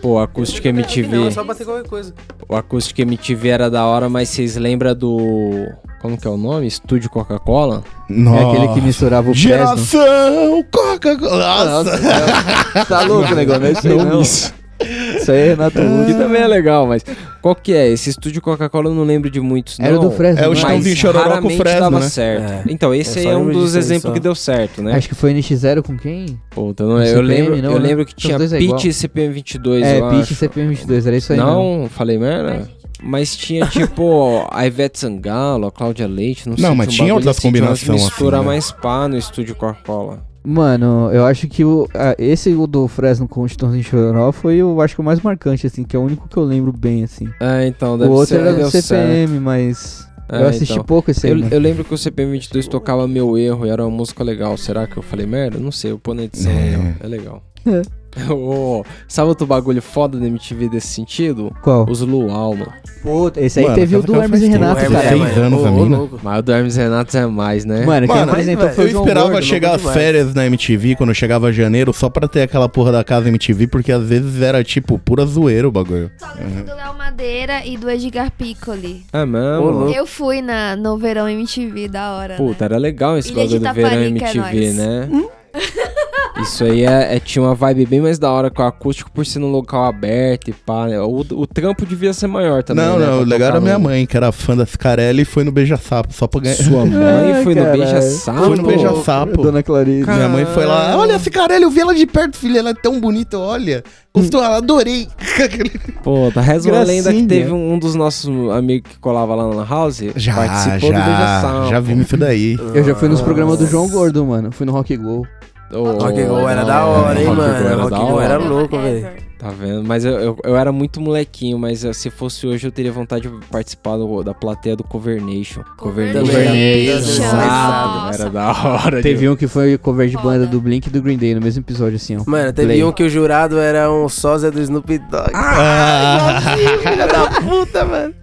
Pô, 0.00 0.18
acústica 0.18 0.68
MTV. 0.68 1.16
Não, 1.16 1.26
é 1.28 1.30
só 1.30 1.44
bater 1.44 1.64
qualquer 1.64 1.88
coisa. 1.88 2.12
O 2.48 2.56
acústica 2.56 3.02
MTV 3.02 3.48
era 3.48 3.70
da 3.70 3.86
hora, 3.86 4.08
mas 4.08 4.28
vocês 4.30 4.56
lembram 4.56 4.94
do. 4.94 5.68
Como 6.00 6.18
que 6.18 6.26
é 6.26 6.30
o 6.30 6.36
nome? 6.36 6.66
Estúdio 6.66 7.08
Coca-Cola? 7.08 7.84
É 8.10 8.50
aquele 8.50 8.74
que 8.74 8.80
misturava 8.80 9.30
o 9.30 9.32
Fresno. 9.32 9.50
Geração 9.50 10.64
Coca-Cola. 10.72 11.84
Nossa. 11.84 12.84
Tá 12.88 13.02
louco 13.02 13.32
o 13.32 13.36
negócio, 13.36 13.60
não 13.60 13.68
é 13.68 13.72
isso 13.72 13.86
aí 13.88 13.96
não. 13.96 14.20
isso. 14.20 14.54
Isso 14.82 15.30
aí 15.30 15.38
é 15.38 15.46
Renato 15.48 15.78
Que 15.78 15.84
Russo. 15.84 16.18
também 16.18 16.42
é 16.42 16.46
legal, 16.46 16.86
mas. 16.86 17.04
Qual 17.40 17.54
que 17.54 17.72
é? 17.72 17.88
Esse 17.88 18.10
estúdio 18.10 18.40
Coca-Cola 18.40 18.88
eu 18.88 18.94
não 18.94 19.04
lembro 19.04 19.30
de 19.30 19.40
muitos, 19.40 19.78
não. 19.78 19.86
Era 19.86 19.98
do 19.98 20.10
Fresno. 20.10 20.40
É 20.40 20.46
o 20.46 20.50
não 20.50 20.54
Chitãozinho 20.56 20.84
Mas 20.90 20.98
Chororó 20.98 21.24
com 21.24 21.28
raramente 21.30 21.56
Fresno, 21.56 21.80
dava 21.80 22.00
né? 22.00 22.08
certo. 22.08 22.52
É. 22.52 22.62
Então, 22.68 22.94
esse 22.94 23.18
Eu 23.18 23.28
aí 23.28 23.34
é 23.34 23.36
um 23.36 23.50
dos 23.50 23.74
exemplos 23.74 24.02
só. 24.02 24.12
que 24.12 24.20
deu 24.20 24.34
certo, 24.34 24.82
né? 24.82 24.94
Acho 24.94 25.08
que 25.08 25.14
foi 25.14 25.32
NX0 25.34 25.82
com 25.82 25.96
quem? 25.96 26.38
Puta, 26.50 26.84
não, 26.84 27.00
eu, 27.00 27.06
CPM, 27.06 27.22
lembro, 27.26 27.62
não, 27.62 27.72
eu 27.72 27.80
né? 27.80 27.88
lembro 27.88 28.06
que 28.06 28.14
tinha 28.14 28.36
é. 28.36 28.38
Pitch 28.38 28.84
e 28.84 28.88
CPM22, 28.88 29.82
é, 29.82 30.00
Pitch 30.10 30.32
acho. 30.32 30.34
CPM22, 30.34 31.06
era 31.06 31.16
isso 31.16 31.32
aí. 31.32 31.38
Não, 31.38 31.88
falei 31.90 32.18
merda. 32.18 32.68
Mas 33.02 33.36
tinha 33.36 33.66
tipo 33.66 34.46
a 34.50 34.64
Ivete 34.64 35.00
Sangalo, 35.00 35.66
a 35.66 35.72
Cláudia 35.72 36.06
Leite, 36.06 36.48
não 36.48 36.56
sei. 36.56 36.64
Não, 36.64 36.74
mas 36.76 36.86
um 36.86 36.90
tinha 36.90 37.14
outras 37.14 37.36
assim, 37.36 37.50
tinha 37.50 37.64
umas 37.64 37.80
combinação 37.80 37.94
mistura 38.08 38.36
assim, 38.36 38.44
né? 38.44 38.52
mais 38.52 38.70
pá 38.70 39.08
no 39.08 39.18
estúdio 39.18 39.56
Coca-Cola. 39.56 40.24
Mano, 40.44 41.08
eu 41.12 41.24
acho 41.24 41.46
que 41.48 41.64
o, 41.64 41.88
ah, 41.94 42.14
esse 42.18 42.52
o 42.52 42.66
do 42.66 42.88
Fresno 42.88 43.28
com 43.28 43.42
o 43.42 43.48
Chitãozinho 43.48 43.84
Chororó 43.84 44.32
foi 44.32 44.62
o, 44.62 44.80
acho 44.80 44.94
que 44.96 45.00
o 45.00 45.04
mais 45.04 45.20
marcante, 45.20 45.66
assim, 45.66 45.84
que 45.84 45.94
é 45.94 45.98
o 45.98 46.02
único 46.02 46.28
que 46.28 46.36
eu 46.36 46.42
lembro 46.44 46.72
bem, 46.72 47.04
assim. 47.04 47.28
É, 47.40 47.66
então, 47.66 47.94
o 47.94 47.98
deve 47.98 48.10
outro 48.10 48.26
ser. 48.34 48.40
era 48.40 48.50
do 48.52 48.56
deu 48.58 48.70
certo. 48.70 48.86
CPM, 48.86 49.38
mas 49.38 50.08
É, 50.28 50.42
eu 50.42 50.48
assisti 50.48 50.72
então. 50.74 50.84
pouco 50.84 51.10
esse 51.12 51.26
aí, 51.26 51.32
Eu, 51.32 51.38
mano. 51.38 51.48
eu 51.54 51.60
lembro 51.60 51.84
que 51.84 51.94
o 51.94 51.96
CPM22 51.96 52.66
tocava 52.66 53.06
Meu 53.06 53.38
Erro 53.38 53.66
e 53.66 53.68
era 53.70 53.84
uma 53.86 53.96
música 53.96 54.24
legal. 54.24 54.56
Será 54.56 54.86
que 54.86 54.96
eu 54.96 55.02
falei 55.02 55.26
merda? 55.26 55.58
Não 55.58 55.70
sei, 55.70 55.92
eu 55.92 55.98
pôr 55.98 56.14
na 56.14 56.24
edição 56.24 56.50
aí, 56.50 56.74
ó. 56.76 57.04
É 57.04 57.08
legal. 57.08 57.42
Ô, 58.30 58.84
sabe 59.08 59.28
outro 59.28 59.46
bagulho 59.46 59.80
foda 59.80 60.18
da 60.18 60.26
MTV 60.26 60.68
desse 60.68 60.88
sentido? 60.88 61.50
Qual? 61.62 61.86
Os 61.88 62.00
Luau, 62.02 62.54
mano. 62.54 62.72
Puta, 63.02 63.40
esse 63.40 63.58
aí 63.58 63.64
Mano, 63.64 63.76
teve 63.76 63.96
o 63.96 64.02
do 64.02 64.12
cara 64.12 64.24
Hermes 64.24 64.40
e 64.42 64.44
tempo. 64.44 64.52
Renato, 64.58 64.80
cara. 64.80 65.04
é, 65.04 65.08
Seis 65.08 65.38
anos 65.38 65.88
louco. 65.90 66.20
Mas 66.22 66.38
o 66.38 66.42
do 66.42 66.52
Hermes 66.52 66.76
e 66.76 66.78
Renato 66.80 67.16
é 67.16 67.26
mais, 67.26 67.64
né? 67.64 67.84
Mano, 67.86 68.06
quem 68.06 68.16
Mano, 68.16 68.30
apresentou 68.30 68.66
mas, 68.66 68.74
foi 68.76 68.84
Eu 68.84 68.88
o 68.88 68.90
João 68.92 69.04
esperava 69.04 69.30
Gordo. 69.30 69.44
chegar 69.44 69.76
demais. 69.78 69.96
férias 69.96 70.34
na 70.34 70.46
MTV 70.46 70.96
quando 70.96 71.14
chegava 71.14 71.52
janeiro 71.52 71.92
só 71.92 72.08
pra 72.10 72.28
ter 72.28 72.42
aquela 72.42 72.68
porra 72.68 72.92
da 72.92 73.02
casa 73.02 73.28
MTV, 73.28 73.66
porque 73.66 73.90
às 73.90 74.04
vezes 74.04 74.40
era 74.40 74.62
tipo 74.62 74.98
pura 74.98 75.24
zoeira 75.24 75.66
o 75.66 75.72
bagulho. 75.72 76.10
Do 76.20 76.74
Léo 76.74 76.96
Madeira 76.96 77.66
e 77.66 77.76
do 77.76 77.90
Edgar 77.90 78.30
Piccoli. 78.30 79.04
É 79.12 79.24
mesmo? 79.24 79.88
Eu 79.94 80.06
fui 80.06 80.40
na, 80.42 80.76
no 80.76 80.96
verão 80.98 81.28
MTV, 81.28 81.88
da 81.88 82.12
hora, 82.12 82.34
Puta, 82.36 82.64
né? 82.64 82.74
era 82.74 82.76
legal 82.78 83.16
esse 83.18 83.32
Ilha 83.32 83.42
bagulho 83.42 83.60
do 83.60 83.72
verão 83.74 83.90
Taparica, 83.90 84.24
é 84.26 84.36
MTV, 84.36 84.72
nóis. 84.72 85.32
Isso 86.40 86.64
aí 86.64 86.84
é, 86.84 87.16
é- 87.16 87.20
tinha 87.20 87.42
uma 87.42 87.54
vibe 87.54 87.86
bem 87.86 88.00
mais 88.00 88.18
da 88.18 88.30
hora 88.30 88.50
com 88.50 88.62
o 88.62 88.66
acústico 88.66 89.10
por 89.12 89.24
ser 89.24 89.38
num 89.38 89.50
local 89.50 89.84
aberto 89.84 90.48
e 90.48 90.52
pá. 90.52 90.86
né? 90.86 90.98
O, 91.00 91.20
o 91.30 91.46
trampo 91.46 91.84
devia 91.84 92.12
ser 92.12 92.26
maior 92.26 92.62
também. 92.62 92.84
não, 92.84 92.98
né, 92.98 93.06
não, 93.06 93.12
pra 93.18 93.22
o 93.22 93.24
legal 93.24 93.48
era 93.50 93.60
minha 93.60 93.78
mãe, 93.78 94.06
que 94.06 94.16
era 94.16 94.32
fã 94.32 94.56
da 94.56 94.64
Cicarelli 94.66 95.22
e 95.22 95.24
foi 95.24 95.44
no 95.44 95.52
Beija-Sapo, 95.52 96.12
só 96.12 96.26
pra 96.26 96.40
ganhar. 96.40 96.56
Sua 96.56 96.84
mãe 96.86 96.98
Ai, 97.36 97.44
foi 97.44 97.54
no. 97.54 97.64
Beija-Sapo? 97.64 98.38
Foi 98.46 98.56
no 98.56 98.62
Beija-Sapo. 98.62 99.42
Dona 99.42 99.62
Clarice. 99.62 100.10
Minha 100.10 100.28
mãe 100.28 100.46
foi 100.46 100.64
lá, 100.64 100.96
olha 100.96 101.16
a 101.16 101.18
Cicarelli, 101.18 101.64
eu 101.64 101.70
vi 101.70 101.80
ela 101.80 101.94
de 101.94 102.06
perto, 102.06 102.36
filha, 102.36 102.58
ela 102.60 102.70
é 102.70 102.74
tão 102.74 102.98
bonita, 103.00 103.38
olha. 103.38 103.84
Gostou, 104.14 104.42
ela 104.42 104.56
adorei. 104.56 105.08
Pô, 106.02 106.30
tá 106.34 106.40
reza 106.40 106.70
uma 106.70 106.82
lenda 106.82 107.12
que 107.12 107.24
teve 107.26 107.50
um, 107.52 107.74
um 107.74 107.78
dos 107.78 107.94
nossos 107.94 108.28
amigos 108.50 108.90
que 108.90 108.98
colava 108.98 109.34
lá 109.34 109.54
na 109.54 109.64
House. 109.64 110.02
Já, 110.16 110.34
participou 110.34 110.90
do 110.92 110.98
já, 110.98 111.04
Beija-Sapo. 111.04 111.70
já 111.70 111.80
vimos 111.80 112.06
isso 112.06 112.16
daí. 112.16 112.58
Eu 112.74 112.84
já 112.84 112.94
fui 112.94 113.08
nos 113.08 113.20
programas 113.20 113.58
do 113.58 113.66
João 113.66 113.88
Gordo, 113.88 114.24
mano. 114.26 114.50
Fui 114.50 114.66
no 114.66 114.72
Rock 114.72 114.96
Go. 114.96 115.26
Ô, 115.72 115.84
Rock 115.92 116.20
and 116.20 116.28
Roll 116.28 116.48
era 116.48 116.64
da 116.64 116.84
hora, 116.84 117.18
hein, 117.20 117.26
mano. 117.34 117.76
Rock 117.76 117.94
and 117.94 118.10
Roll 118.10 118.20
era 118.22 118.36
louco, 118.38 118.78
velho. 118.78 119.31
Tá 119.42 119.50
vendo? 119.50 119.82
Mas 119.84 120.04
eu, 120.04 120.12
eu, 120.20 120.38
eu 120.44 120.56
era 120.56 120.70
muito 120.70 121.00
molequinho, 121.00 121.58
mas 121.58 121.84
eh, 121.84 121.92
se 121.92 122.10
fosse 122.10 122.46
hoje 122.46 122.68
eu 122.68 122.70
teria 122.70 122.92
vontade 122.92 123.28
de 123.28 123.46
participar 123.48 123.96
do- 123.96 124.22
da 124.22 124.32
plateia 124.32 124.76
do 124.76 124.84
Cover 124.84 125.20
Nation. 125.20 125.62
Cover 125.76 126.12
Cover 126.12 126.44
Nation. 126.48 126.96
Exato, 126.96 127.98
Nossa. 128.06 128.22
era 128.22 128.30
da 128.30 128.52
hora. 128.52 129.02
Teve 129.02 129.18
de- 129.22 129.28
um 129.28 129.34
que 129.34 129.48
foi 129.48 129.76
cover 129.78 130.08
de 130.08 130.16
banda 130.16 130.46
do 130.46 130.60
Blink 130.60 130.86
e 130.86 130.90
do 130.92 131.02
Green 131.02 131.18
Day 131.18 131.34
no 131.34 131.40
mesmo 131.40 131.60
episódio, 131.60 131.96
assim, 131.96 132.16
ó. 132.16 132.22
Mano, 132.24 132.52
teve 132.52 132.68
Play. 132.68 132.84
um 132.84 132.92
que 132.92 133.02
o 133.02 133.08
jurado 133.08 133.58
era 133.58 133.90
um 133.90 134.08
sósia 134.08 134.48
do 134.48 134.60
Snoop 134.62 134.96
Dogg. 135.10 135.32
Ah, 135.34 136.40
Filha 136.80 137.06
da 137.08 137.26
puta, 137.40 137.84
mano. 137.84 138.14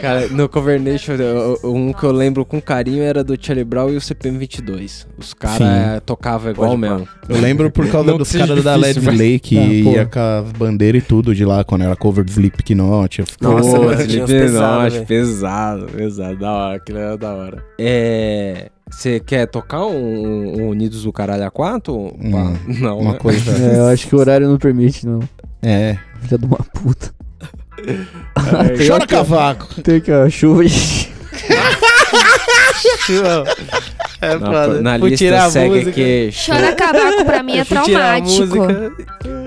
Cara, 0.00 0.28
no 0.28 0.48
Cover 0.48 0.80
Nation, 0.80 1.14
um 1.64 1.92
que 1.92 2.04
eu 2.04 2.12
lembro 2.12 2.44
com 2.44 2.60
carinho 2.60 3.02
era 3.02 3.24
do 3.24 3.36
Charlie 3.40 3.64
Brown 3.64 3.90
e 3.90 3.96
o 3.96 4.00
CPM22. 4.00 5.06
Os 5.18 5.34
caras 5.34 6.00
tocavam 6.06 6.52
igual 6.52 6.76
mesmo. 6.76 7.06
Eu 7.28 7.40
lembro 7.40 7.68
por 7.70 7.86
causa 7.88 8.10
Não 8.12 8.18
dos 8.18 8.30
caras 8.30 8.62
da 8.62 8.76
Led 8.76 8.98
Slay 9.00 9.38
que 9.38 9.58
Ah, 9.58 9.62
ia 9.66 10.06
com 10.06 10.18
as 10.20 10.52
bandeiras 10.70 11.02
e 11.02 11.06
tudo 11.06 11.34
de 11.34 11.44
lá, 11.44 11.64
quando 11.64 11.82
era 11.82 11.96
cover 11.96 12.24
de 12.24 12.30
Slipknot. 12.32 13.20
eu 13.20 13.26
ficava- 13.26 13.54
Nossa, 13.54 13.76
Pô, 13.78 13.92
Slipknot, 13.92 14.26
pesado, 14.32 15.86
pesado, 15.96 16.36
da 16.38 16.52
hora, 16.52 16.76
aquilo 16.76 16.98
era 16.98 17.16
da 17.16 17.32
hora. 17.34 17.64
É. 17.78 18.70
Você 18.90 19.20
quer 19.20 19.46
tocar 19.46 19.84
um, 19.86 20.62
um 20.62 20.68
Unidos 20.70 21.02
do 21.04 21.12
Caralho 21.12 21.44
a 21.44 21.50
4? 21.50 21.94
Hum, 21.94 22.56
não, 22.80 22.98
Uma 22.98 23.12
né? 23.12 23.18
coisa. 23.18 23.50
É, 23.52 23.78
eu 23.78 23.86
acho 23.88 24.06
que 24.08 24.16
o 24.16 24.18
horário 24.18 24.48
não 24.48 24.56
permite, 24.56 25.06
não. 25.06 25.20
É. 25.62 25.98
Filha 26.22 26.38
de 26.38 26.46
uma 26.46 26.56
puta. 26.56 27.12
Chora 28.88 29.06
cavaco! 29.06 29.82
Tem 29.82 30.00
que 30.00 30.10
a 30.10 30.28
chuva 30.30 30.62
É 34.20 34.34
Na, 34.36 34.46
foda. 34.46 34.82
na 34.82 34.98
Fui 34.98 35.10
lista 35.10 35.50
segue 35.50 35.88
aqui. 35.90 36.30
Chora 36.44 36.74
cabaco 36.74 37.24
pra 37.24 37.42
mim 37.42 37.58
é 37.58 37.64
traumático. 37.64 38.56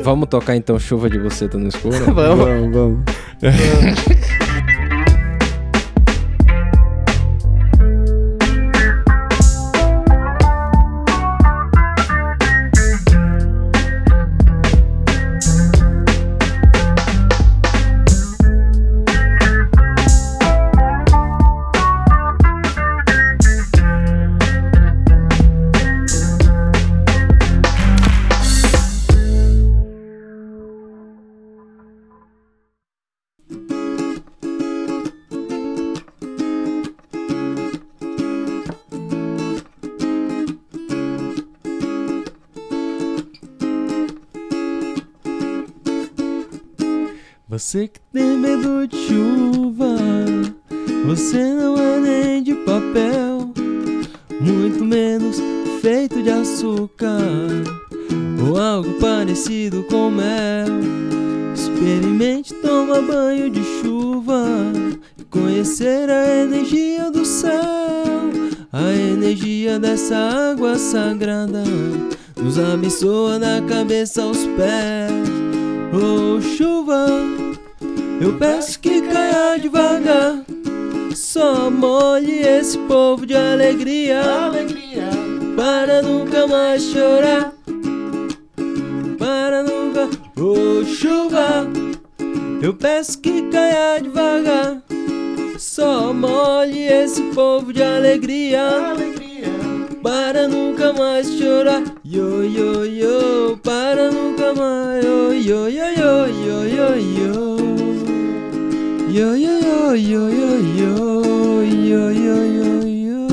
Vamos 0.03 0.29
tocar 0.29 0.55
então 0.55 0.79
Chuva 0.79 1.09
de 1.09 1.19
Buceta 1.19 1.57
no 1.57 1.67
Escuro? 1.67 1.97
Vamos. 2.13 2.45
Vamos, 2.45 2.73
vamos. 2.73 3.03
Você 47.61 47.87
que 47.87 47.99
tem 48.11 48.37
medo 48.37 48.87
de 48.87 48.97
chuva, 48.97 49.95
você 51.05 51.53
não 51.53 51.77
é 51.77 51.99
nem 51.99 52.43
de 52.43 52.55
papel, 52.55 53.53
muito 54.41 54.83
menos 54.83 55.37
feito 55.79 56.23
de 56.23 56.31
açúcar 56.31 57.21
ou 58.49 58.59
algo 58.59 58.91
parecido 58.93 59.83
com 59.83 60.09
mel. 60.09 60.65
Experimente 61.53 62.51
tomar 62.55 63.03
banho 63.03 63.47
de 63.51 63.63
chuva 63.63 64.43
e 65.19 65.23
conhecer 65.25 66.09
a 66.09 66.41
energia 66.41 67.11
do 67.11 67.23
céu, 67.23 67.61
a 68.73 68.91
energia 68.91 69.77
dessa 69.77 70.17
água 70.17 70.79
sagrada 70.79 71.63
nos 72.35 72.57
abençoa 72.57 73.37
da 73.37 73.61
cabeça 73.61 74.23
aos 74.23 74.39
pés. 74.57 75.11
Oh 75.93 76.41
chuva, 76.41 77.05
eu 78.21 78.37
peço 78.37 78.79
que 78.79 79.01
caia 79.01 79.57
devagar. 79.59 80.45
Só 81.15 81.71
molhe 81.71 82.41
esse 82.41 82.77
povo 82.77 83.25
de 83.25 83.35
alegria, 83.35 84.21
para 85.55 86.03
nunca 86.03 86.45
mais 86.45 86.83
chorar. 86.83 87.51
Para 89.17 89.63
nunca, 89.63 90.07
oh 90.39 90.85
chuva, 90.85 91.67
eu 92.61 92.75
peço 92.75 93.19
que 93.19 93.41
caia 93.49 93.99
devagar. 93.99 94.83
Só 95.57 96.13
molhe 96.13 96.83
esse 96.87 97.23
povo 97.33 97.73
de 97.73 97.81
alegria, 97.81 98.93
para 100.03 100.47
nunca 100.47 100.93
mais 100.93 101.27
chorar. 101.27 101.83
Yo 102.03 102.43
yo 102.43 102.85
yo, 102.85 103.57
para 103.63 104.11
nunca 104.11 104.53
mais. 104.53 105.03
Yo 105.03 105.33
yo 105.33 105.69
yo 105.69 105.87
yo 105.95 106.27
yo 106.27 106.67
yo 106.67 106.95
yo. 106.97 107.50
Yo 109.13 109.35
yo 109.35 109.59
yo 109.59 109.93
yo 109.93 110.29
yo 110.29 110.59
yo 110.79 111.63
yo 111.65 112.11
yo 112.13 112.35
yo 112.55 112.87
yo. 112.87 113.27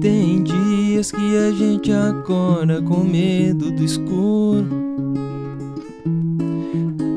Tem 0.00 0.42
dias 0.42 1.12
que 1.12 1.36
a 1.36 1.52
gente 1.52 1.92
acorda 1.92 2.80
com 2.80 3.04
medo 3.04 3.70
do 3.70 3.84
escuro. 3.84 4.64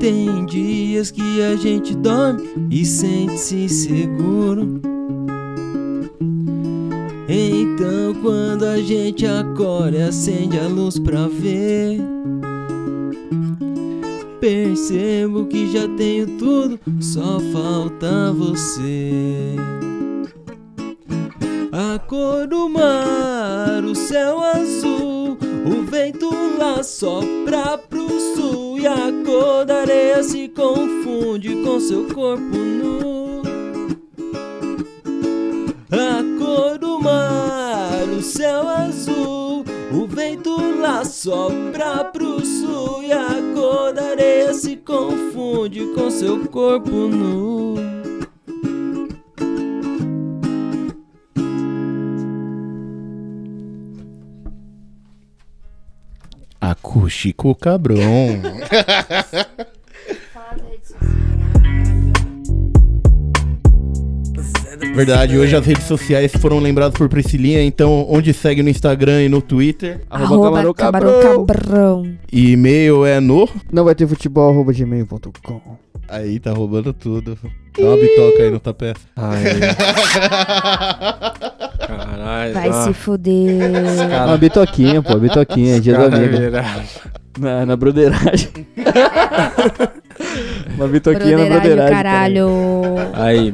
Tem 0.02 0.46
dias 0.46 1.10
que 1.10 1.42
a 1.42 1.56
gente 1.56 1.96
dorme 1.96 2.50
e 2.70 2.84
sente-se 2.84 3.64
inseguro. 3.64 4.93
Então, 7.28 8.14
quando 8.22 8.66
a 8.66 8.78
gente 8.82 9.26
acorda 9.26 10.08
acende 10.08 10.60
a 10.60 10.68
luz 10.68 11.00
pra 11.00 11.28
ver, 11.28 12.02
percebo 14.42 15.46
que 15.46 15.72
já 15.72 15.88
tenho 15.96 16.28
tudo, 16.38 16.80
só 17.00 17.40
falta 17.54 18.34
você. 18.34 19.56
A 21.72 21.98
cor 21.98 22.46
do 22.46 22.68
mar, 22.68 23.84
o 23.86 23.96
céu 23.96 24.40
azul, 24.42 25.38
o 25.66 25.84
vento 25.90 26.30
lá 26.60 26.84
sopra 26.84 27.78
pro 27.78 28.08
sul 28.36 28.78
e 28.78 28.86
a 28.86 29.12
cor 29.26 29.66
da 29.66 29.82
areia 29.82 30.22
se 30.22 30.50
confunde 30.50 31.56
com 31.64 31.80
seu 31.80 32.04
corpo 32.14 32.58
nu. 32.58 33.42
A 35.90 36.33
mar, 37.04 38.08
o 38.18 38.22
céu 38.22 38.68
azul, 38.70 39.66
o 39.92 40.08
vento 40.08 40.80
lá 40.80 41.04
sopra 41.04 42.06
pro 42.06 42.44
sul 42.46 43.04
e 43.04 43.12
a 43.12 43.28
cor 43.54 43.94
da 43.94 44.12
areia 44.12 44.54
se 44.54 44.78
confunde 44.78 45.86
com 45.94 46.10
seu 46.10 46.48
corpo 46.48 46.90
nu. 46.90 47.76
Acústico 56.62 57.54
cabrão. 57.56 58.00
Verdade, 65.06 65.38
hoje 65.38 65.54
as 65.54 65.66
redes 65.66 65.84
sociais 65.84 66.32
foram 66.40 66.60
lembradas 66.60 66.98
por 66.98 67.10
Priscilinha, 67.10 67.62
então 67.62 68.06
onde 68.10 68.34
segue 68.34 68.64
no 68.64 68.70
Instagram 68.70 69.24
e 69.24 69.28
no 69.30 69.42
Twitter. 69.42 70.00
Arroba 70.10 70.46
Camarão 70.46 70.74
camarão 70.74 71.46
Cabrão. 71.46 72.10
E 72.32 72.54
e-mail 72.54 73.06
é 73.06 73.20
no. 73.20 73.50
Não 73.70 73.84
vai 73.84 73.94
ter 73.96 74.08
futebol, 74.08 74.50
arroba 74.50 74.72
gmail.com. 74.72 75.60
Aí 76.08 76.40
tá 76.40 76.54
roubando 76.54 76.94
tudo. 76.94 77.38
Dá 77.78 77.84
uma 77.86 77.98
bitoca 77.98 78.44
aí 78.44 78.50
no 78.50 78.60
tapete. 78.62 79.02
Ai. 79.18 79.44
Caralho. 81.86 82.54
Vai 82.54 82.72
se 82.84 82.94
fuder. 82.94 83.60
Uma 84.26 84.38
bitoquinha, 84.38 85.02
pô, 85.02 85.16
bitoquinha, 85.20 85.82
dia 85.82 85.96
do 85.98 86.04
cara 86.10 86.16
amigo. 86.16 86.38
vira- 86.38 86.64
Na, 87.40 87.66
na 87.66 87.76
broderagem. 87.76 88.50
Uma 90.76 90.88
bitoquinha 90.88 91.38
na 91.38 91.46
Broderagem, 91.46 91.94
caralho. 91.96 92.48
Aí, 93.14 93.54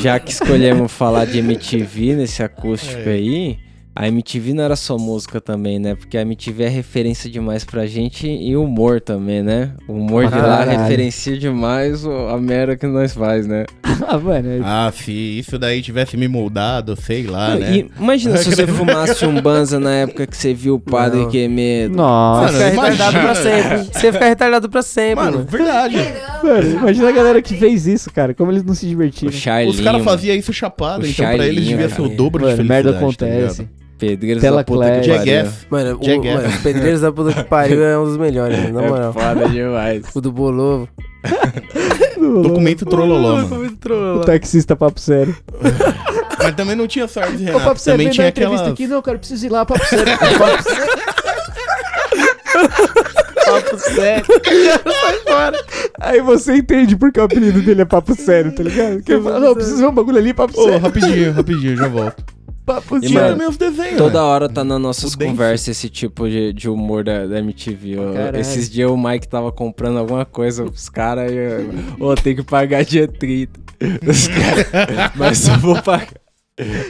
já 0.00 0.18
que 0.18 0.30
escolhemos 0.30 0.90
falar 0.92 1.24
de 1.24 1.38
MTV 1.38 2.16
nesse 2.16 2.42
acústico 2.42 3.08
aí, 3.08 3.58
a 3.98 4.06
MTV 4.08 4.52
não 4.52 4.62
era 4.64 4.76
só 4.76 4.98
música 4.98 5.40
também, 5.40 5.78
né? 5.78 5.94
Porque 5.94 6.18
a 6.18 6.20
MTV 6.22 6.64
é 6.64 6.68
referência 6.68 7.30
demais 7.30 7.64
pra 7.64 7.86
gente 7.86 8.26
e 8.28 8.54
humor 8.54 9.00
também, 9.00 9.42
né? 9.42 9.72
O 9.88 9.94
humor 9.94 10.26
de 10.26 10.34
lá 10.34 10.58
Caralho. 10.58 10.80
referencia 10.82 11.38
demais 11.38 12.04
o- 12.04 12.28
a 12.28 12.38
merda 12.38 12.76
que 12.76 12.86
nós 12.86 13.14
faz, 13.14 13.46
né? 13.46 13.64
ah, 14.06 14.18
mano. 14.18 14.48
é- 14.50 14.60
Ah, 14.62 14.92
se 14.94 15.12
isso 15.38 15.58
daí 15.58 15.80
tivesse 15.80 16.14
me 16.16 16.28
moldado, 16.28 16.94
sei 16.94 17.26
lá, 17.26 17.54
né? 17.56 17.74
E 17.74 17.90
imagina 17.98 18.36
se 18.36 18.50
você 18.54 18.66
fumasse 18.68 19.24
um 19.24 19.40
banza 19.40 19.80
na 19.80 19.92
época 19.94 20.26
que 20.26 20.36
você 20.36 20.52
viu 20.52 20.74
o 20.74 20.80
padre 20.80 21.20
Não. 21.20 21.30
que 21.30 21.48
medo. 21.48 21.96
Nossa, 21.96 22.52
Você 22.52 22.70
fica 22.70 22.82
retardado 22.90 23.18
pra 23.20 23.34
sempre. 23.34 23.78
Você 23.92 24.12
fica 24.12 24.24
retardado 24.28 24.68
pra 24.68 24.82
sempre, 24.82 25.24
Mano, 25.24 25.38
mano. 25.38 25.48
verdade. 25.50 25.96
mano, 26.44 26.70
imagina 26.70 27.08
a 27.08 27.12
galera 27.12 27.40
que 27.40 27.54
fez 27.56 27.86
isso, 27.86 28.12
cara. 28.12 28.34
Como 28.34 28.52
eles 28.52 28.62
não 28.62 28.74
se 28.74 28.86
divertiram. 28.86 29.32
Charlinho. 29.32 29.70
Os 29.72 29.80
caras 29.80 30.04
faziam 30.04 30.36
isso 30.36 30.52
chapado, 30.52 31.04
O 31.04 31.06
então 31.06 31.24
pra 31.24 31.34
eles 31.46 31.46
Charlinho, 31.64 31.66
devia 31.78 31.88
ser 31.88 32.02
o 32.02 32.08
dobro 32.10 32.40
de 32.40 32.44
Mano, 32.50 32.56
felicidade. 32.58 32.68
merda 32.84 32.92
tá 32.92 32.98
acontece. 32.98 33.62
ligado? 33.62 33.85
Pedreiros 33.98 34.42
Tela 34.42 34.58
da 34.58 34.64
puta 34.64 34.84
Clash. 34.86 35.00
que 35.06 35.10
pariu. 35.12 35.24
Jackass. 35.34 35.66
Mano, 35.70 35.98
o, 36.00 36.04
Jackass. 36.04 36.34
mano, 36.34 36.48
os 36.48 36.56
Pedreiros 36.56 37.00
da 37.00 37.12
Puta 37.12 37.32
que 37.32 37.44
Pariu 37.48 37.84
é 37.84 37.98
um 37.98 38.04
dos 38.04 38.16
melhores, 38.16 38.58
mano, 38.58 38.72
na 38.80 38.82
É 38.84 38.88
moral. 38.88 39.12
foda 39.12 39.48
demais. 39.48 40.04
O 40.14 40.20
do 40.20 40.30
Bolovo. 40.32 40.88
Documento 42.42 42.84
Trololó, 42.86 43.36
mano. 43.36 43.76
O 44.16 44.20
taxista 44.20 44.76
papo 44.76 45.00
sério. 45.00 45.36
Mas 46.38 46.54
também 46.54 46.76
não 46.76 46.86
tinha 46.86 47.08
sorte, 47.08 47.34
Ô, 47.34 47.38
Renato. 47.38 47.64
papo 47.64 47.80
sério, 47.80 47.94
também 47.98 48.06
vem 48.06 48.12
tinha 48.14 48.24
dar 48.24 48.28
entrevista 48.28 48.56
aquela... 48.62 48.72
aqui. 48.74 48.86
Não, 48.86 49.02
cara, 49.02 49.18
preciso 49.18 49.46
ir 49.46 49.48
lá, 49.48 49.64
papo 49.64 49.84
sério. 49.86 50.18
papo 50.18 50.62
sério. 50.62 51.04
papo 53.46 53.78
sério. 53.78 54.24
Aí 56.00 56.20
você 56.20 56.56
entende 56.56 56.96
porque 56.96 57.18
o 57.18 57.24
apelido 57.24 57.62
dele 57.62 57.82
é 57.82 57.84
papo 57.84 58.14
sério, 58.14 58.54
tá 58.54 58.62
ligado? 58.62 59.02
Que 59.02 59.12
ele 59.14 59.22
fala, 59.22 59.40
não, 59.40 59.54
preciso 59.54 59.78
ver 59.78 59.86
um 59.86 59.94
bagulho 59.94 60.18
ali, 60.18 60.34
papo 60.34 60.58
Ô, 60.60 60.64
sério. 60.64 60.78
rapidinho, 60.80 61.32
rapidinho, 61.32 61.76
já 61.76 61.88
volto. 61.88 62.22
Papo 62.66 62.98
E, 63.00 63.08
mano, 63.10 63.28
também 63.28 63.48
os 63.48 63.56
desenhos, 63.56 63.96
Toda 63.96 64.18
né? 64.18 64.24
hora 64.24 64.48
tá 64.48 64.64
nas 64.64 64.80
nossas 64.80 65.14
O 65.14 65.18
conversas 65.18 65.68
esse 65.68 65.88
tipo 65.88 66.28
de, 66.28 66.52
de 66.52 66.68
humor 66.68 67.04
da, 67.04 67.24
da 67.24 67.38
MTV. 67.38 67.96
Esses 68.38 68.68
dias 68.68 68.90
o 68.90 68.96
Mike 68.96 69.28
tava 69.28 69.52
comprando 69.52 69.98
alguma 69.98 70.24
coisa 70.24 70.64
pros 70.64 70.88
caras 70.88 71.30
e. 71.30 71.36
eu, 71.36 71.70
Ô, 72.00 72.14
tem 72.16 72.34
que 72.34 72.42
pagar 72.42 72.84
dia 72.84 73.06
30. 73.06 73.60
Os 74.06 74.26
caras. 74.26 75.12
Mas 75.14 75.46
eu 75.48 75.58
vou 75.60 75.80
pagar. 75.80 76.08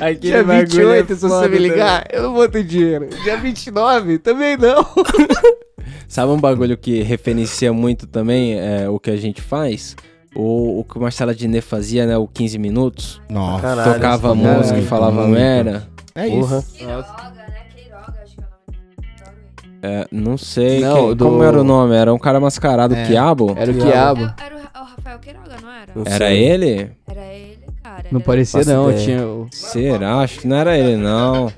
Aquele 0.01 0.15
Dia 0.19 0.45
bagulho 0.45 0.91
é 0.91 1.03
28, 1.03 1.15
se 1.17 1.21
você 1.23 1.49
me 1.49 1.57
também. 1.57 1.59
ligar, 1.71 2.07
eu 2.12 2.23
não 2.23 2.33
vou 2.35 2.49
ter 2.49 2.62
dinheiro. 2.65 3.09
Dia 3.25 3.37
29, 3.37 4.19
também 4.19 4.57
não. 4.57 4.87
Sabe 6.09 6.31
um 6.33 6.39
bagulho 6.41 6.79
que 6.79 7.03
referencia 7.03 7.73
muito 7.73 8.07
também 8.07 8.59
é, 8.59 8.89
o 8.89 8.99
que 9.01 9.11
a 9.11 9.17
gente 9.17 9.43
faz? 9.43 9.97
O, 10.37 10.81
o 10.81 10.85
que 10.85 10.99
o 10.99 11.01
Marcelo 11.01 11.31
Adnet 11.31 11.62
fazia, 11.64 12.07
né? 12.07 12.16
O 12.18 12.27
15 12.29 12.59
minutos. 12.59 13.20
Nossa. 13.29 13.62
Caralho, 13.62 13.94
tocava 13.94 14.35
música 14.35 14.62
caralho, 14.64 14.83
e 14.83 14.87
falava 14.87 15.22
muito. 15.22 15.31
merda. 15.38 15.88
É 16.14 16.29
Porra. 16.29 16.59
isso. 16.59 16.75
Queiroga, 16.75 17.03
né? 17.37 17.62
Queiroga, 17.75 18.14
acho 18.22 18.35
que 18.37 18.40
é 18.40 18.44
o 18.44 18.72
nome 18.72 18.79
dele. 19.81 20.03
É, 20.03 20.07
não 20.12 20.37
sei. 20.38 20.81
Não, 20.81 20.94
quem- 21.09 21.16
do- 21.16 21.25
Como 21.25 21.42
era 21.42 21.61
o 21.61 21.64
nome? 21.64 21.94
Era 21.96 22.12
um 22.12 22.18
cara 22.18 22.38
mascarado, 22.40 22.94
É. 22.94 23.07
Quiabo? 23.07 23.55
Era 23.57 23.70
o 23.70 23.75
Diabo. 23.75 23.87
Quiabo. 23.90 24.20
Era, 24.38 24.46
era 24.46 24.83
o, 24.83 24.85
Rafael 24.85 25.18
Queiroga, 25.18 25.57
não 25.62 25.70
era? 25.70 25.92
Não 25.94 26.03
Era 26.07 26.31
ele? 26.31 26.90
Era 27.07 27.25
ele, 27.27 27.59
cara. 27.83 28.05
Não 28.12 28.20
parecia 28.20 28.64
não, 28.64 28.90
ideia. 28.90 29.05
tinha 29.05 29.27
o... 29.27 29.46
Será? 29.53 30.16
Acho 30.20 30.40
que 30.40 30.46
não 30.46 30.57
era 30.57 30.77
ele, 30.77 30.96
não. 30.96 31.53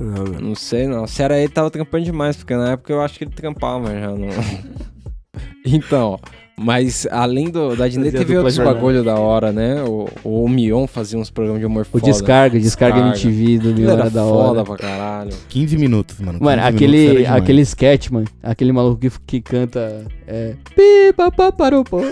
Não. 0.00 0.24
Não 0.40 0.54
sei, 0.54 0.86
não. 0.86 1.06
Se 1.06 1.22
era 1.22 1.38
ele, 1.38 1.48
tava 1.52 1.70
trampando 1.70 2.04
demais, 2.04 2.36
porque 2.36 2.56
na 2.56 2.72
época 2.72 2.92
eu 2.92 3.00
acho 3.02 3.16
que 3.18 3.24
ele 3.24 3.30
trampava 3.32 3.88
já. 3.92 4.08
Não... 4.08 4.28
então, 5.64 6.18
mas 6.56 7.06
além 7.10 7.50
do, 7.50 7.74
da 7.74 7.88
Disney, 7.88 8.12
teve 8.12 8.36
outros 8.36 8.58
bagulho 8.58 9.02
da 9.02 9.16
hora, 9.16 9.52
né? 9.52 9.82
O, 9.82 10.08
o 10.22 10.48
Mion 10.48 10.86
fazia 10.86 11.18
uns 11.18 11.28
programas 11.30 11.60
de 11.60 11.66
humor 11.66 11.82
O 11.82 11.98
foda. 11.98 12.04
Descarga, 12.04 12.58
Descarga 12.58 13.02
Descarga. 13.02 13.28
MTV 13.28 13.58
do 13.58 13.74
Leon 13.74 13.90
era 13.90 14.00
era 14.02 14.10
da 14.10 14.22
foda 14.22 14.60
hora. 14.60 14.64
pra 14.64 14.76
caralho. 14.76 15.32
15 15.48 15.76
minutos, 15.76 16.20
mano. 16.20 16.38
15 16.38 16.44
Mano, 16.44 16.62
aquele, 16.62 17.26
aquele 17.26 17.62
sketch, 17.62 18.10
mano, 18.10 18.26
aquele 18.42 18.72
maluco 18.72 19.00
que, 19.00 19.10
que 19.26 19.40
canta 19.40 20.06
é... 20.26 20.54
Pi, 20.76 21.12
pa, 21.16 21.30
pa, 21.30 21.50
parou, 21.50 21.84
pô. 21.84 22.00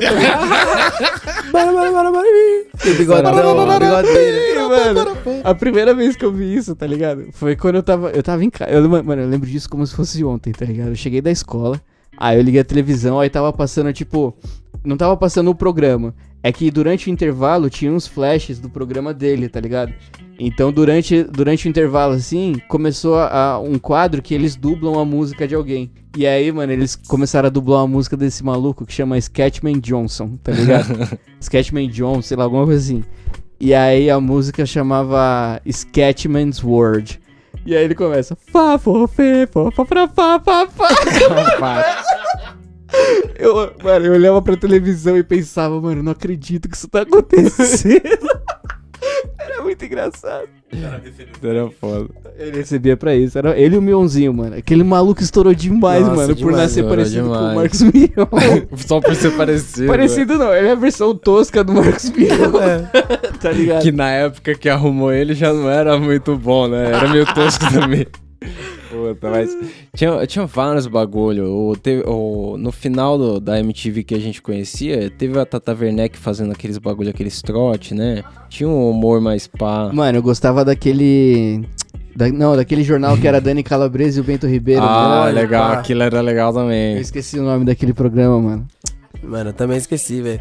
O 1.52 2.94
bigodão, 2.96 3.32
o. 3.32 3.66
Mano, 3.66 5.16
a 5.44 5.54
primeira 5.54 5.94
vez 5.94 6.16
que 6.16 6.24
eu 6.24 6.32
vi 6.32 6.54
isso, 6.54 6.74
tá 6.74 6.86
ligado? 6.86 7.26
Foi 7.32 7.54
quando 7.54 7.76
eu 7.76 7.82
tava, 7.82 8.10
eu 8.10 8.22
tava 8.22 8.44
em 8.44 8.50
casa. 8.50 8.70
Eu, 8.70 8.88
mano, 8.88 9.22
eu 9.22 9.28
lembro 9.28 9.48
disso 9.48 9.68
como 9.68 9.86
se 9.86 9.94
fosse 9.94 10.24
ontem, 10.24 10.52
tá 10.52 10.64
ligado? 10.64 10.88
Eu 10.88 10.96
cheguei 10.96 11.20
da 11.20 11.30
escola, 11.30 11.80
aí 12.28 12.38
eu 12.38 12.42
liguei 12.42 12.60
a 12.60 12.64
televisão, 12.64 13.18
aí 13.20 13.28
tava 13.30 13.52
passando, 13.52 13.92
tipo. 13.92 14.34
Não 14.84 14.96
tava 14.96 15.16
passando 15.16 15.48
o 15.50 15.54
programa. 15.54 16.12
É 16.42 16.50
que 16.50 16.68
durante 16.68 17.08
o 17.08 17.12
intervalo 17.12 17.70
tinha 17.70 17.92
uns 17.92 18.06
flashes 18.08 18.58
do 18.58 18.68
programa 18.68 19.14
dele, 19.14 19.48
tá 19.48 19.60
ligado? 19.60 19.92
Então 20.36 20.72
durante, 20.72 21.22
durante 21.22 21.68
o 21.68 21.70
intervalo, 21.70 22.14
assim, 22.14 22.56
começou 22.66 23.16
a, 23.16 23.28
a- 23.52 23.58
um 23.60 23.78
quadro 23.78 24.20
que 24.20 24.34
eles 24.34 24.56
dublam 24.56 24.98
a 24.98 25.04
música 25.04 25.46
de 25.46 25.54
alguém. 25.54 25.88
E 26.16 26.26
aí, 26.26 26.50
mano, 26.50 26.72
eles 26.72 26.96
começaram 26.96 27.46
a 27.46 27.50
dublar 27.50 27.82
a 27.82 27.86
música 27.86 28.16
desse 28.16 28.42
maluco 28.42 28.84
que 28.84 28.92
chama 28.92 29.16
Sketchman 29.18 29.78
Johnson, 29.78 30.36
tá 30.42 30.50
ligado? 30.50 31.16
Sketchman 31.40 31.88
Johnson, 31.88 32.22
sei 32.22 32.36
lá, 32.36 32.42
alguma 32.44 32.64
coisa 32.64 32.82
assim. 32.82 33.04
E 33.60 33.72
aí 33.72 34.10
a 34.10 34.18
música 34.18 34.66
chamava 34.66 35.60
Sketchman's 35.64 36.64
Word. 36.64 37.20
E 37.64 37.76
aí 37.76 37.84
ele 37.84 37.94
começa. 37.94 38.36
Fá, 38.50 38.76
fô, 38.78 39.06
fê, 39.06 39.46
fô, 39.46 39.70
fá, 39.70 39.84
fá, 39.84 40.08
fá, 40.08 40.40
fá, 40.40 40.66
fá. 41.58 42.04
Eu, 43.38 43.74
mano, 43.82 44.06
eu 44.06 44.12
olhava 44.12 44.42
pra 44.42 44.56
televisão 44.56 45.16
e 45.16 45.22
pensava, 45.22 45.80
mano, 45.80 46.02
não 46.02 46.12
acredito 46.12 46.68
que 46.68 46.76
isso 46.76 46.88
tá 46.88 47.02
acontecendo. 47.02 48.02
Era 49.38 49.62
muito 49.62 49.84
engraçado. 49.84 50.48
Era 51.42 51.70
foda. 51.70 52.08
Ele 52.38 52.58
recebia 52.58 52.96
pra 52.96 53.14
isso. 53.14 53.36
Era 53.38 53.58
ele 53.58 53.74
e 53.74 53.78
o 53.78 53.82
Mionzinho, 53.82 54.32
mano. 54.32 54.56
Aquele 54.56 54.82
maluco 54.82 55.22
estourou 55.22 55.54
demais, 55.54 56.02
Nossa, 56.06 56.16
mano, 56.16 56.28
por 56.28 56.36
demais, 56.36 56.56
nascer 56.56 56.80
estourou 56.80 56.96
parecido 56.96 57.28
com 57.28 57.30
o 57.30 57.36
demais. 57.36 57.54
Marcos 57.56 57.82
Mion. 57.82 58.76
Só 58.86 59.00
por 59.00 59.14
ser 59.14 59.30
parecido. 59.32 59.86
parecido 59.86 60.38
não, 60.38 60.54
ele 60.54 60.68
é 60.68 60.72
a 60.72 60.76
versão 60.76 61.14
tosca 61.14 61.62
do 61.62 61.74
Marcos 61.74 62.10
Mion. 62.16 62.28
tá 63.40 63.50
ligado? 63.50 63.82
Que 63.82 63.92
na 63.92 64.10
época 64.10 64.54
que 64.54 64.68
arrumou 64.68 65.12
ele 65.12 65.34
já 65.34 65.52
não 65.52 65.68
era 65.68 65.98
muito 65.98 66.36
bom, 66.36 66.68
né? 66.68 66.86
Era 66.90 67.08
meio 67.08 67.26
tosco 67.34 67.64
também. 67.72 68.06
Puta, 69.14 69.30
mas 69.30 69.56
tinha, 69.94 70.26
tinha 70.26 70.46
vários 70.46 70.86
bagulho. 70.86 71.46
O, 71.48 71.76
teve, 71.76 72.02
o, 72.06 72.56
no 72.58 72.70
final 72.72 73.16
do- 73.18 73.40
da 73.40 73.58
MTV 73.58 74.02
que 74.04 74.14
a 74.14 74.18
gente 74.18 74.40
conhecia, 74.42 75.10
teve 75.10 75.38
a 75.38 75.44
Tata 75.46 75.76
Werneck 75.78 76.16
fazendo 76.18 76.52
aqueles 76.52 76.78
bagulho, 76.78 77.10
aqueles 77.10 77.40
trote, 77.42 77.94
né? 77.94 78.22
Tinha 78.48 78.68
um 78.68 78.90
humor 78.90 79.20
mais 79.20 79.46
pá. 79.46 79.90
Mano, 79.92 80.18
eu 80.18 80.22
gostava 80.22 80.64
daquele. 80.64 81.64
da- 82.14 82.28
não, 82.30 82.56
daquele 82.56 82.82
jornal 82.82 83.16
que 83.16 83.26
era 83.26 83.40
Dani 83.42 83.62
Calabresa 83.62 84.18
e 84.18 84.20
o 84.20 84.24
Bento 84.24 84.46
Ribeiro. 84.46 84.82
Ah, 84.82 85.22
mano. 85.24 85.34
legal, 85.34 85.70
pá. 85.72 85.78
aquilo 85.80 86.02
era 86.02 86.20
legal 86.20 86.50
Eu 86.50 86.54
também. 86.54 86.98
esqueci 86.98 87.38
o 87.38 87.42
nome 87.42 87.64
daquele 87.64 87.92
programa, 87.92 88.40
mano. 88.40 88.66
Mano, 89.22 89.50
eu 89.50 89.54
também 89.54 89.76
esqueci, 89.78 90.20
velho. 90.20 90.40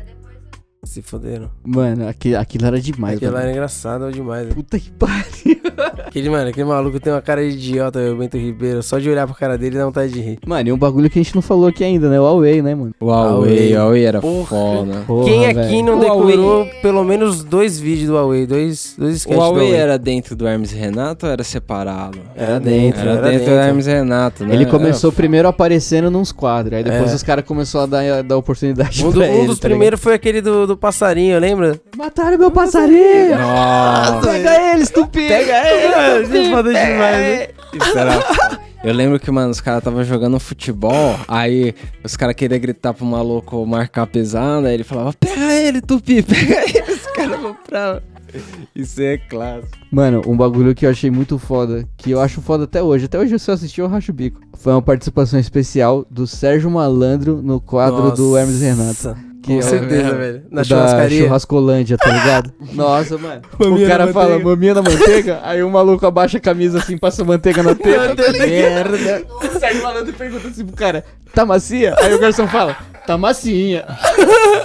Se 0.84 1.00
foderam. 1.04 1.48
Mano, 1.63 2.08
aqui, 2.08 2.34
aquilo 2.36 2.65
era 2.65 2.82
demais, 2.82 3.17
Aquilo 3.17 3.32
lá 3.34 3.38
mano. 3.38 3.50
era 3.50 3.52
engraçado 3.56 4.12
demais. 4.12 4.52
Puta 4.52 4.80
que 4.80 4.89
pariu. 4.89 5.62
Aquele, 6.08 6.30
mano, 6.30 6.50
aquele 6.50 6.65
maluco 6.67 7.00
tem 7.00 7.13
uma 7.13 7.22
cara 7.22 7.41
de 7.48 7.56
idiota, 7.56 8.00
o 8.12 8.15
Bento 8.17 8.36
Ribeiro. 8.38 8.82
Só 8.84 8.98
de 9.00 9.10
olhar 9.10 9.26
pra 9.26 9.36
cara 9.36 9.58
dele 9.58 9.78
dá 9.78 9.86
vontade 9.86 10.12
de 10.12 10.20
rir. 10.20 10.39
Mano, 10.46 10.67
e 10.70 10.72
um 10.74 10.78
bagulho 10.78 11.10
que 11.10 11.17
a 11.20 11.24
gente 11.24 11.34
não 11.36 11.41
falou 11.41 11.67
aqui 11.67 11.84
ainda, 11.84 12.10
né? 12.10 12.20
O 12.20 12.24
Huawei, 12.24 12.62
né, 12.62 12.76
mano? 12.76 12.91
O 13.00 13.06
Huawei, 13.06 13.32
Huawei. 13.32 13.74
o 13.74 13.78
Huawei 13.80 14.06
era 14.06 14.20
Porra. 14.22 14.46
foda. 14.48 15.04
Porra, 15.08 15.26
Quem 15.26 15.46
aqui 15.46 15.54
velho. 15.56 15.86
não 15.86 16.00
O 16.00 16.02
Huawei- 16.04 16.36
decorou 16.36 16.65
pelo 16.82 17.04
menos 17.04 17.44
dois 17.44 17.80
vídeos 17.80 18.08
do 18.10 18.13
Huawei? 18.15 18.46
Dois, 18.46 18.96
dois 18.98 19.13
O 19.13 19.17
sketches 19.17 19.38
do 19.39 19.41
Huawei 19.44 19.63
Huawei. 19.67 19.80
era 19.80 19.98
dentro 19.98 20.36
do 20.36 20.48
Hermes 20.48 20.72
Renato 20.72 21.26
ou 21.28 21.32
era 21.32 21.44
separado? 21.44 22.20
Era 22.36 22.60
dentro, 22.60 23.00
Era, 23.02 23.12
era 23.12 23.22
dentro, 23.22 23.39
dentro. 23.39 23.54
do 23.54 23.60
Hermes 23.62 23.86
Renato, 23.86 24.46
né? 24.46 24.54
Ele 24.56 24.65
começou 24.65 25.12
primeiro 25.12 25.48
aparecendo 25.48 26.12
nos 26.12 26.32
quadros, 26.32 26.74
aí 26.78 26.84
depois 26.84 27.12
É. 27.12 27.15
os 27.15 27.24
caras 27.24 27.46
começaram 27.46 27.84
a 27.86 27.88
dar, 27.88 28.24
dar 28.24 28.38
oportunidade 28.38 29.06
Um, 29.06 29.12
do- 29.12 29.20
pra 29.20 29.28
um 29.30 29.34
ele, 29.38 29.48
dos 29.48 29.60
tá 29.60 29.67
primeiros 29.70 30.00
foi 30.00 30.13
aquele 30.15 30.41
do, 30.41 30.67
do 30.72 30.78
passarinho, 30.78 31.38
lembra? 31.40 31.80
Mataram 31.98 32.38
meu 32.38 32.50
passarinho! 32.52 33.38
Nossa, 33.38 34.30
Pega 34.30 34.74
ele, 34.74 34.84
estúpido! 34.84 35.28
Pega 35.28 35.68
ele! 35.68 36.24
Isso 36.24 36.36
é 36.38 36.50
foda 36.50 36.70
demais, 36.74 37.18
né? 37.18 37.48
isso 37.74 37.98
era. 37.98 38.60
Eu 38.84 38.94
lembro 38.94 39.20
que, 39.20 39.30
mano, 39.30 39.52
os 39.52 39.62
caras 39.62 39.84
tava 39.84 40.04
jogando 40.04 40.40
futebol, 40.40 41.16
aí 41.28 41.76
os 42.04 42.18
caras 42.18 42.36
queriam 42.36 42.60
gritar 42.60 42.94
pro 42.94 43.06
maluco 43.06 43.66
marcar 43.66 44.08
pesado, 44.08 44.66
aí 44.66 44.74
ele 44.74 44.84
falava, 44.84 45.14
pega 45.14 45.54
ele, 45.54 45.82
Tupi, 45.82 46.22
pega 46.24 46.64
ele, 46.64 46.92
os 46.92 47.06
caras 47.08 47.40
compravam. 47.40 48.02
Isso 48.74 49.02
é 49.02 49.18
clássico. 49.18 49.78
Mano, 49.92 50.22
um 50.26 50.36
bagulho 50.38 50.74
que 50.74 50.86
eu 50.86 50.90
achei 50.90 51.12
muito 51.12 51.38
foda, 51.38 51.86
que 51.98 52.12
eu 52.12 52.22
acho 52.22 52.42
foda 52.42 52.64
até 52.64 52.82
hoje, 52.82 53.06
até 53.06 53.20
hoje 53.20 53.38
se 53.38 53.52
eu 53.52 53.56
assistir 53.56 53.82
eu 53.82 53.88
racho 53.88 54.12
o 54.12 54.16
bico. 54.16 54.40
Foi 54.54 54.72
uma 54.72 54.82
participação 54.82 55.38
especial 55.40 56.06
do 56.10 56.26
Sérgio 56.26 56.72
Malandro 56.72 57.42
no 57.42 57.60
quadro 57.60 58.12
do 58.12 58.38
Hermes 58.38 58.62
Renato. 58.62 59.31
Que 59.42 59.54
Com 59.54 59.60
é 59.60 59.62
certeza, 59.64 60.14
velho. 60.14 60.44
Na 60.52 60.62
da 60.62 60.64
churrascaria. 60.64 61.24
Churrascolândia, 61.24 61.98
tá 61.98 62.12
ligado? 62.12 62.54
Nossa, 62.74 63.18
mano. 63.18 63.42
Maminha 63.58 63.86
o 63.86 63.90
cara 63.90 64.06
na 64.06 64.14
fala, 64.14 64.38
maminha 64.40 64.76
na 64.76 64.84
manteiga, 64.84 65.40
aí 65.44 65.64
o 65.64 65.70
maluco 65.70 66.06
abaixa 66.06 66.38
a 66.38 66.42
camisa 66.42 66.78
assim, 66.78 66.96
passa 66.96 67.24
manteiga 67.24 67.64
na 67.64 67.74
teta. 67.74 68.16
Merda. 68.46 69.24
O 69.30 69.60
Sérgio 69.60 69.82
Malandro 69.82 70.14
pergunta 70.14 70.48
assim 70.48 70.64
pro 70.64 70.76
cara, 70.76 71.04
tá 71.34 71.44
macia? 71.44 71.96
Aí 72.00 72.14
o 72.14 72.20
garçom 72.20 72.48
fala, 72.48 72.78
tá 73.08 73.18
macinha. 73.18 73.84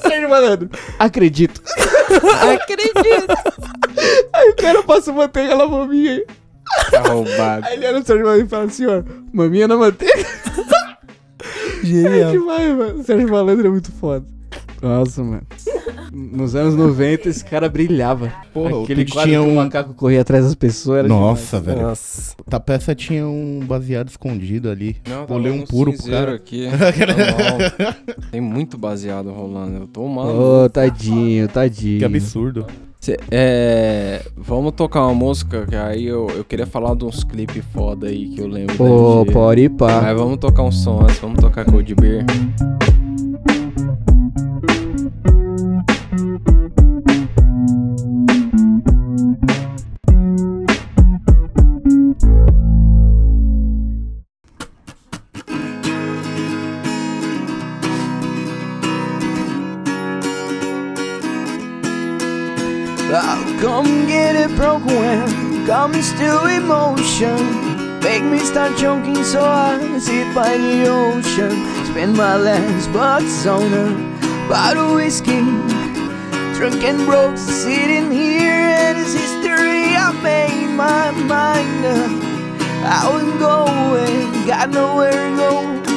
Sérgio 0.03 0.29
Malandro, 0.29 0.69
acredito. 0.99 1.63
acredito. 2.53 3.35
Aí 4.35 4.51
o 4.51 4.57
cara 4.57 4.83
passa 4.83 5.11
manteiga 5.11 5.57
na 5.57 5.67
maminha. 5.67 6.23
Arrombado. 6.93 7.67
Aí 7.67 7.75
ele 7.77 7.87
olha 7.87 8.01
o 8.01 8.05
Sérgio 8.05 8.27
Malandro 8.27 8.47
e 8.47 8.49
fala 8.51 8.65
assim, 8.65 8.85
ó, 8.85 9.03
maminha 9.33 9.67
na 9.69 9.77
manteiga. 9.79 10.27
É 11.83 11.87
Genial. 11.87 12.33
demais, 12.33 12.77
mano. 12.77 13.01
O 13.01 13.05
Sérgio 13.05 13.31
Malandro 13.31 13.67
é 13.67 13.71
muito 13.71 13.91
foda. 13.93 14.36
Nossa, 14.83 15.23
mano. 15.23 15.43
Nos 16.13 16.55
anos 16.55 16.75
90, 16.75 17.29
esse 17.29 17.45
cara 17.45 17.69
brilhava. 17.69 18.33
Porra, 18.53 18.77
o 18.77 18.85
Aquele 18.85 19.05
quadro 19.05 19.29
tinha 19.31 19.41
que 19.43 19.47
o 19.47 19.51
um- 19.51 19.55
macaco 19.57 19.95
corria 19.95 20.21
atrás 20.21 20.45
das 20.45 20.55
pessoas. 20.55 21.01
Era 21.01 21.09
Nossa, 21.09 21.61
velho. 21.61 21.83
Nossa. 21.83 22.35
A 22.51 22.61
peça 22.61 22.95
tinha 22.95 23.27
um 23.27 23.61
baseado 23.67 24.09
escondido 24.09 24.71
ali. 24.71 24.97
Não, 25.09 25.27
Olhei 25.37 25.51
um 25.53 25.63
puro 25.67 25.93
pro 25.93 26.11
cara. 26.11 26.35
aqui. 26.35 26.67
Tá 26.71 27.93
bom. 27.93 28.23
Tem 28.31 28.41
muito 28.41 28.79
baseado 28.79 29.31
rolando, 29.31 29.77
eu 29.83 29.87
tô 29.87 30.07
demais. 30.07 30.27
maluco. 30.29 30.65
Ô, 30.65 30.69
tadinho, 30.71 31.49
tadinho. 31.49 31.99
Que 31.99 32.05
absurdo. 32.05 32.67
Cê- 33.01 33.19
é, 33.31 34.23
vamos 34.37 34.73
tocar 34.73 35.03
uma 35.07 35.15
música, 35.15 35.67
que 35.67 35.77
aí 35.77 36.07
eu, 36.07 36.29
eu 36.35 36.45
queria 36.45 36.67
falar 36.67 36.95
de 36.97 37.05
uns 37.05 37.23
clipes 37.25 37.63
foda 37.73 38.07
aí 38.09 38.29
que 38.31 38.41
eu 38.41 38.47
lembro. 38.49 38.77
da 38.77 38.85
Ô, 38.85 39.21
MG. 39.23 39.33
pode 39.33 39.61
ir 39.63 39.69
pá. 39.71 40.01
Mas 40.03 40.17
vamos 40.17 40.39
tocar 40.39 40.63
um 40.63 40.73
som 40.73 41.03
antes, 41.03 41.19
vamos 41.19 41.39
tocar 41.41 41.65
Cold 41.65 41.95
Beer. 41.95 42.25
Still 66.17 66.47
emotion. 66.47 68.01
Make 68.01 68.25
me 68.25 68.39
start 68.39 68.79
choking 68.79 69.23
so 69.23 69.45
I 69.45 69.99
sit 69.99 70.35
by 70.35 70.57
the 70.57 70.89
ocean. 70.89 71.53
Spend 71.85 72.17
my 72.17 72.37
last 72.37 72.91
bucks 72.93 73.47
on 73.47 73.69
a 73.75 73.87
bottle 74.49 74.91
of 74.91 74.95
whiskey. 74.95 75.45
Drunk 76.57 76.83
and 76.85 77.05
broke, 77.05 77.37
sitting 77.37 78.11
here, 78.11 78.65
and 78.81 78.99
it's 78.99 79.13
history. 79.13 79.95
I 79.95 80.13
made 80.23 80.73
my 80.75 81.11
mind 81.11 81.85
up. 81.85 82.13
I 82.97 83.03
was 83.13 83.29
going, 83.39 84.47
got 84.47 84.71
nowhere 84.71 85.13
to 85.13 85.37
go, 85.37 85.51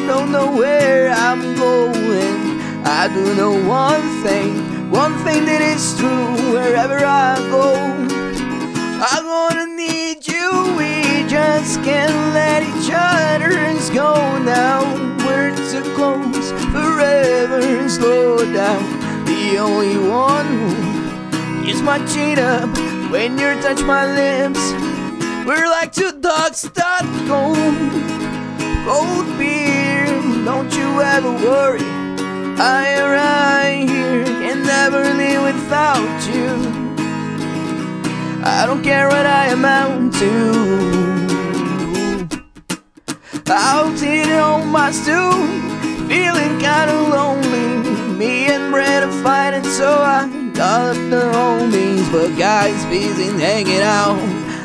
don't 0.06 0.32
know 0.34 0.52
where 0.52 1.12
I'm 1.12 1.56
going. 1.56 2.36
I 2.84 3.08
do 3.08 3.36
know 3.36 3.54
one 3.66 4.04
thing, 4.24 4.92
one 4.92 5.16
thing 5.24 5.46
that 5.46 5.62
is 5.62 5.98
true 5.98 6.52
wherever 6.52 7.06
I 7.06 7.38
go. 7.50 8.09
Can't 11.78 12.34
let 12.34 12.64
each 12.64 12.90
other 12.94 13.50
go 13.94 14.38
now. 14.40 14.84
We're 15.26 15.56
too 15.72 15.84
close 15.96 16.52
forever 16.74 17.60
and 17.62 17.90
slow 17.90 18.38
down. 18.54 18.84
The 19.26 19.58
only 19.58 19.98
one 19.98 20.46
who 20.46 21.70
is 21.70 21.82
my 21.82 22.00
cheat 22.06 22.40
up 22.40 22.70
when 23.12 23.38
you 23.38 23.60
touch 23.62 23.82
my 23.84 24.06
lips. 24.06 24.62
We're 25.48 25.68
like 25.68 25.92
two 25.92 26.12
dogs 26.20 26.62
that 26.62 27.04
go 27.28 27.54
cold 28.86 29.38
beer. 29.38 30.06
Don't 30.46 30.74
you 30.76 31.02
ever 31.02 31.32
worry. 31.32 31.86
I 32.62 32.88
am 32.98 33.10
right 33.12 33.90
here, 33.90 34.26
can 34.26 34.64
never 34.64 35.04
live 35.04 35.44
without 35.44 36.20
you. 36.34 36.52
I 38.44 38.66
don't 38.66 38.84
care 38.84 39.08
what 39.08 39.26
I 39.26 39.48
amount 39.48 40.14
to. 40.16 40.99
Out 43.52 44.00
here 44.00 44.40
on 44.40 44.68
my 44.68 44.92
stool, 44.92 45.34
feeling 46.08 46.60
kinda 46.60 46.94
lonely. 47.10 47.90
Me 48.16 48.46
and 48.46 48.72
Brett 48.72 49.02
are 49.02 49.24
fighting, 49.24 49.64
so 49.64 49.90
I 49.90 50.30
got 50.54 50.96
up 50.96 51.10
the 51.10 51.32
homies. 51.34 52.12
But 52.12 52.38
guys, 52.38 52.86
busy 52.86 53.26
hanging 53.40 53.82
out 53.82 54.20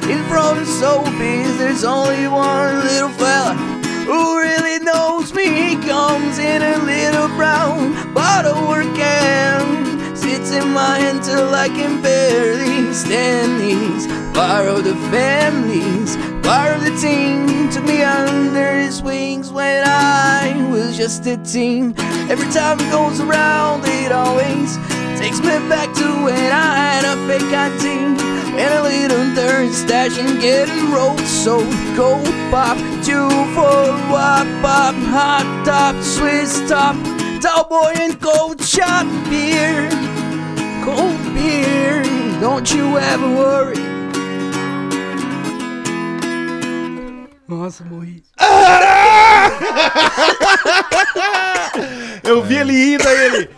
in 0.04 0.22
front 0.24 0.60
of 0.60 0.68
Sophie's. 0.68 1.56
There's 1.56 1.82
only 1.82 2.28
one 2.28 2.84
little 2.84 3.08
fella 3.08 3.54
who 4.04 4.38
really 4.38 4.78
knows 4.80 5.32
me. 5.32 5.46
He 5.46 5.76
comes 5.76 6.38
in 6.38 6.60
a 6.60 6.76
little 6.84 7.28
brown 7.38 8.12
bottle 8.12 8.68
or 8.68 8.82
can. 8.94 10.14
Sits 10.14 10.50
in 10.50 10.68
my 10.74 10.98
hand 10.98 11.22
till 11.22 11.54
I 11.54 11.68
can 11.68 12.02
barely 12.02 12.92
stand 12.92 13.60
these. 13.62 14.06
Borrow 14.34 14.82
the 14.82 14.96
families, 15.10 16.18
borrow 16.44 16.78
the 16.78 16.94
team. 17.00 17.70
Took 17.70 17.84
me 17.84 18.02
under 18.02 18.72
his 18.76 19.02
wings 19.02 19.50
when 19.50 19.82
I 19.86 20.68
was 20.70 20.96
just 20.96 21.26
a 21.26 21.36
teen. 21.38 21.94
Every 22.30 22.48
time 22.52 22.78
it 22.78 22.90
goes 22.92 23.20
around, 23.20 23.82
it 23.86 24.12
always 24.12 24.76
takes 25.18 25.40
me 25.40 25.56
back 25.68 25.92
to 25.94 26.06
when 26.24 26.52
I 26.52 26.76
had 26.76 27.04
a 27.04 27.16
fake 27.26 27.52
ID 27.52 28.34
and 28.56 28.74
a 28.74 28.82
little 28.82 29.34
dirt 29.34 29.72
stash 29.72 30.18
and 30.18 30.40
getting 30.40 30.92
rolled 30.92 31.18
so 31.20 31.58
cold 31.96 32.24
pop 32.50 32.76
two 33.02 33.28
for 33.54 33.90
wop 34.12 34.46
pop 34.62 34.94
hot 35.10 35.62
top 35.64 35.96
Swiss 36.02 36.60
top 36.68 36.94
tall 37.42 37.64
boy 37.64 37.92
and 37.96 38.20
cold 38.20 38.62
shot 38.62 39.06
beer 39.28 39.88
cold 40.84 41.18
beer 41.34 42.04
don't 42.40 42.72
you 42.72 42.96
ever 42.98 43.28
worry 43.34 43.93
Nossa, 47.56 47.84
morri. 47.84 48.22
Eu 52.24 52.42
vi 52.42 52.56
ele 52.56 52.94
indo 52.94 53.06
aí, 53.08 53.26
ele. 53.26 53.50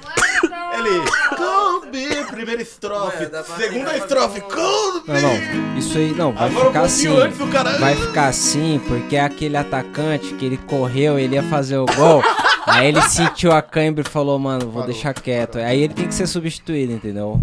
Ele. 0.78 1.10
Cold 1.36 1.90
beer, 1.90 2.26
primeira 2.26 2.60
estrofe. 2.60 3.26
Segunda 3.56 3.96
estrofe, 3.96 4.40
cold 4.42 5.02
Não, 5.08 5.14
beer. 5.14 5.54
não, 5.56 5.78
isso 5.78 5.96
aí 5.96 6.12
não, 6.12 6.32
vai 6.32 6.48
Agora 6.48 6.64
um 6.66 6.68
ficar 6.72 6.82
assim. 6.82 7.16
antes 7.16 7.38
cara- 7.50 7.78
Vai 7.78 7.96
ficar 7.96 8.26
assim, 8.28 8.80
porque 8.86 9.16
é 9.16 9.20
aquele 9.24 9.56
atacante 9.56 10.34
que 10.34 10.44
ele 10.44 10.58
correu, 10.58 11.18
ele 11.18 11.36
ia 11.36 11.42
fazer 11.44 11.78
o 11.78 11.86
gol. 11.86 12.22
aí 12.66 12.88
ele 12.88 13.00
sentiu 13.02 13.52
a 13.52 13.62
cãibra 13.62 14.04
e 14.06 14.10
falou, 14.10 14.38
mano, 14.38 14.70
vou 14.70 14.82
deixar 14.84 15.14
quieto. 15.14 15.56
Aí 15.58 15.82
ele 15.82 15.94
tem 15.94 16.06
que 16.06 16.14
ser 16.14 16.26
substituído, 16.26 16.92
entendeu? 16.92 17.40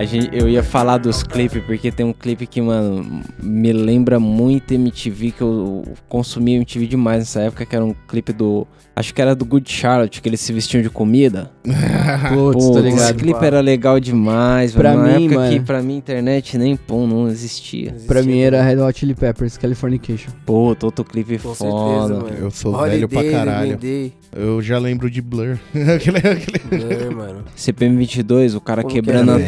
A 0.00 0.04
gente, 0.06 0.30
eu 0.34 0.48
ia 0.48 0.62
falar 0.62 0.96
dos 0.96 1.22
clipes, 1.22 1.62
porque 1.62 1.92
tem 1.92 2.06
um 2.06 2.12
clipe 2.14 2.46
que, 2.46 2.58
mano, 2.62 3.20
me 3.42 3.70
lembra 3.70 4.18
muito 4.18 4.72
MTV, 4.72 5.30
que 5.32 5.42
eu 5.42 5.84
consumia 6.08 6.56
MTV 6.56 6.86
demais 6.86 7.18
nessa 7.18 7.42
época, 7.42 7.66
que 7.66 7.76
era 7.76 7.84
um 7.84 7.94
clipe 8.08 8.32
do. 8.32 8.66
Acho 8.96 9.12
que 9.14 9.20
era 9.20 9.34
do 9.34 9.44
Good 9.44 9.70
Charlotte, 9.70 10.22
que 10.22 10.28
eles 10.28 10.40
se 10.40 10.54
vestiam 10.54 10.82
de 10.82 10.88
comida. 10.88 11.50
Putz, 11.64 12.64
Pô, 12.64 12.72
tô 12.72 12.78
esse 12.80 12.88
ligado. 12.90 13.14
clipe 13.16 13.44
era 13.44 13.60
legal 13.60 14.00
demais, 14.00 14.72
Pra 14.72 14.94
mano. 14.94 15.06
Na 15.06 15.18
mim, 15.18 15.26
época 15.26 15.48
que 15.48 15.54
mano. 15.54 15.64
pra 15.66 15.82
mim 15.82 15.96
internet 15.98 16.56
nem 16.56 16.76
pum, 16.76 17.06
não 17.06 17.28
existia. 17.28 17.94
Pra 18.06 18.22
mim 18.22 18.40
era 18.40 18.62
Red 18.62 18.78
Hot 18.78 18.98
Chili 18.98 19.14
Peppers, 19.14 19.58
Californication. 19.58 20.30
Pô, 20.46 20.74
outro 20.82 21.04
clipe 21.04 21.38
Com 21.38 21.54
foda. 21.54 22.08
certeza, 22.08 22.22
mano. 22.24 22.36
Eu 22.44 22.50
sou 22.50 22.72
Holiday, 22.74 22.90
velho 23.00 23.08
pra 23.08 23.30
caralho. 23.30 23.76
Day, 23.76 24.12
Eu 24.34 24.60
já 24.62 24.78
lembro 24.78 25.10
de 25.10 25.20
Blur. 25.22 25.58
Blur, 25.74 27.16
mano. 27.16 27.44
CPM 27.54 27.96
22, 27.96 28.54
o 28.54 28.60
cara 28.60 28.82
Como 28.82 28.94
quebrando 28.94 29.26
que 29.26 29.30
a 29.30 29.34
era? 29.34 29.46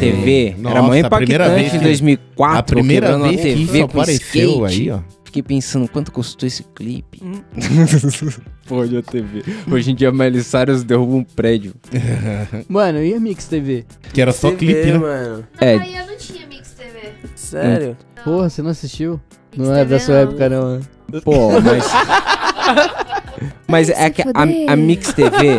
TV. 0.51 0.61
Nossa, 0.61 0.75
era 0.75 0.81
mó 0.81 0.87
a 0.93 1.09
primeira 1.09 1.45
impactante 1.45 1.61
vez 1.61 1.73
em 1.73 1.77
que- 1.77 1.83
2004. 1.83 2.57
A 2.59 2.63
primeira 2.63 3.17
vez 3.17 3.25
a 3.25 3.29
que 3.29 3.37
TV 3.43 3.61
isso 3.61 3.83
apareceu 3.83 4.49
skate. 4.67 4.81
aí, 4.81 4.91
ó. 4.91 4.99
Fiquei 5.25 5.41
pensando 5.41 5.87
quanto 5.87 6.11
custou 6.11 6.45
esse 6.45 6.63
clipe. 6.75 7.19
Pô, 8.67 8.85
de 8.85 9.01
TV. 9.01 9.43
Hoje 9.71 9.91
em 9.91 9.95
dia, 9.95 10.11
Miley 10.11 10.43
Cyrus 10.43 10.83
derruba 10.83 11.15
um 11.15 11.23
prédio. 11.23 11.73
Mano, 12.69 13.01
e 13.03 13.13
a 13.15 13.19
Mix 13.19 13.47
TV? 13.47 13.83
Que 14.13 14.21
era 14.21 14.31
só 14.31 14.51
TV, 14.51 14.57
clipe, 14.73 14.91
né? 14.91 14.97
mano. 14.99 15.43
É, 15.59 15.75
Aí 15.77 15.95
eu 15.97 16.05
não 16.05 16.15
tinha 16.17 16.45
Mix 16.47 16.71
TV. 16.73 17.13
Sério? 17.35 17.97
Porra, 18.23 18.47
você 18.49 18.61
não 18.61 18.69
assistiu? 18.69 19.19
Mix 19.57 19.67
Não 19.67 19.75
é 19.75 19.83
da 19.83 19.99
sua 19.99 20.13
não. 20.15 20.21
época, 20.21 20.49
não. 20.49 20.77
né? 20.77 20.81
Pô, 21.23 21.49
mas. 21.61 21.83
Mas 23.67 23.89
é 23.89 24.09
que 24.09 24.21
a, 24.21 24.27
a 24.71 24.75
Mix 24.75 25.11
TV. 25.13 25.57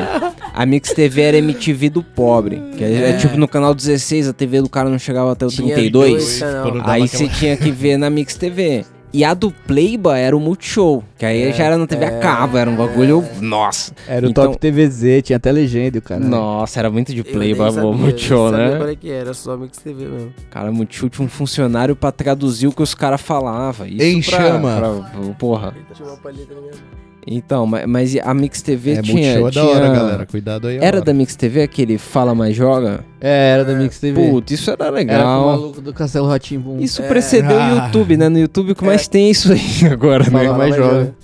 A 0.55 0.65
Mix 0.65 0.93
TV 0.93 1.21
era 1.23 1.37
MTV 1.39 1.91
do 1.91 2.03
pobre. 2.03 2.63
Que 2.77 2.85
é, 2.85 3.11
é 3.11 3.17
tipo 3.17 3.37
no 3.37 3.49
canal 3.49 3.75
16, 3.75 4.29
a 4.29 4.33
TV 4.33 4.63
do 4.63 4.69
cara 4.69 4.89
não 4.89 4.99
chegava 4.99 5.33
até 5.33 5.45
o 5.45 5.49
Tinha 5.49 5.75
32. 5.75 5.91
dois 5.91 6.41
dava 6.41 6.69
Aí 6.91 7.03
aquela- 7.03 7.07
você 7.09 7.29
tinha 7.29 7.57
que 7.57 7.71
ver 7.73 7.97
na 7.99 8.09
Mix 8.09 8.37
TV. 8.37 8.85
E 9.13 9.23
a 9.25 9.33
do 9.33 9.53
Playba 9.53 10.19
era 10.19 10.37
o 10.37 10.41
Multishow. 10.41 11.05
Que 11.17 11.25
aí 11.25 11.53
já 11.53 11.65
era 11.67 11.79
na 11.79 11.87
TV 11.87 12.05
a 12.05 12.19
cabo, 12.19 12.59
era 12.59 12.69
um 12.69 12.75
bagulho. 12.75 13.25
Nossa. 13.41 13.93
Era 14.09 14.27
o 14.27 14.31
Então- 14.31 14.47
Top 14.47 14.59
TVZ, 14.59 15.23
tinha 15.23 15.37
até 15.37 15.53
legenda, 15.53 15.99
o 16.01 16.03
cara. 16.03 16.21
Nossa, 16.21 16.81
era 16.81 16.91
muito 16.91 17.15
de 17.15 17.23
Playba, 17.23 17.71
sabia, 17.71 17.89
o 17.89 17.95
Multishow, 17.95 18.51
nem 18.51 18.61
sabia 18.61 18.77
Qual 18.77 18.87
né? 18.87 18.93
é 18.93 18.97
que 18.97 19.11
era, 19.11 19.33
só 19.33 19.57
Mix 19.57 19.79
TV 19.79 20.05
mesmo. 20.07 20.33
Cara, 20.51 20.73
Multishow 20.73 21.09
tinha 21.09 21.25
um 21.25 21.29
funcionário 21.29 21.95
pra 21.95 22.11
traduzir 22.11 22.67
o 22.67 22.73
que 22.73 22.83
os 22.83 22.93
caras 22.93 23.21
falavam. 23.21 23.87
Isso 23.87 24.03
Em 24.05 24.21
pra- 24.21 24.39
chama. 24.41 24.77
pra- 24.77 25.35
porra. 25.39 25.75
Tinha 25.95 26.09
uma 26.09 26.17
palheta 26.17 26.53
na 26.55 26.61
minha 26.61 26.73
mão. 26.73 27.04
Então, 27.27 27.67
mas, 27.67 27.87
mas 27.87 28.17
a 28.23 28.35
Mix 28.35 28.61
TV 28.61 28.93
É, 28.93 29.03
tinha. 29.03 29.39
Multishow 29.41 29.49
é 29.49 29.51
da 29.51 29.65
hora, 29.65 29.89
galera. 29.95 30.27
Cuidado 30.27 30.69
aí. 30.69 30.77
Era 30.77 30.89
agora. 30.89 31.05
da 31.07 31.15
Mix 31.15 31.35
TV 31.37 31.63
aquele 31.63 31.97
Fala 31.97 32.35
Mais 32.35 32.55
Joga? 32.55 33.05
É, 33.21 33.53
era 33.55 33.65
da 33.65 33.75
Mix 33.75 33.99
TV. 33.99 34.31
Putz, 34.31 34.53
isso 34.53 34.71
era 34.71 34.85
era 34.85 34.91
com 34.91 34.93
o 34.93 34.99
legal. 34.99 35.47
maluco 35.47 35.81
do 35.81 35.93
Castelo 35.95 36.29
Ratimbo. 36.29 36.77
Isso 36.81 37.01
É. 37.03 37.09
precedeu 37.09 37.57
o 37.57 37.61
Ah. 37.61 37.87
YouTube, 37.87 38.17
né? 38.19 38.29
No 38.29 38.39
YouTube 38.39 38.73
o 38.73 38.75
que 38.75 38.85
mais 38.85 39.09
tem 39.09 39.29
é 39.29 39.31
isso 39.31 39.51
aí 39.53 39.87
agora, 39.91 40.25
Fala 40.25 40.53
né? 40.53 40.59
mais 40.59 40.77
jovem. 40.77 41.15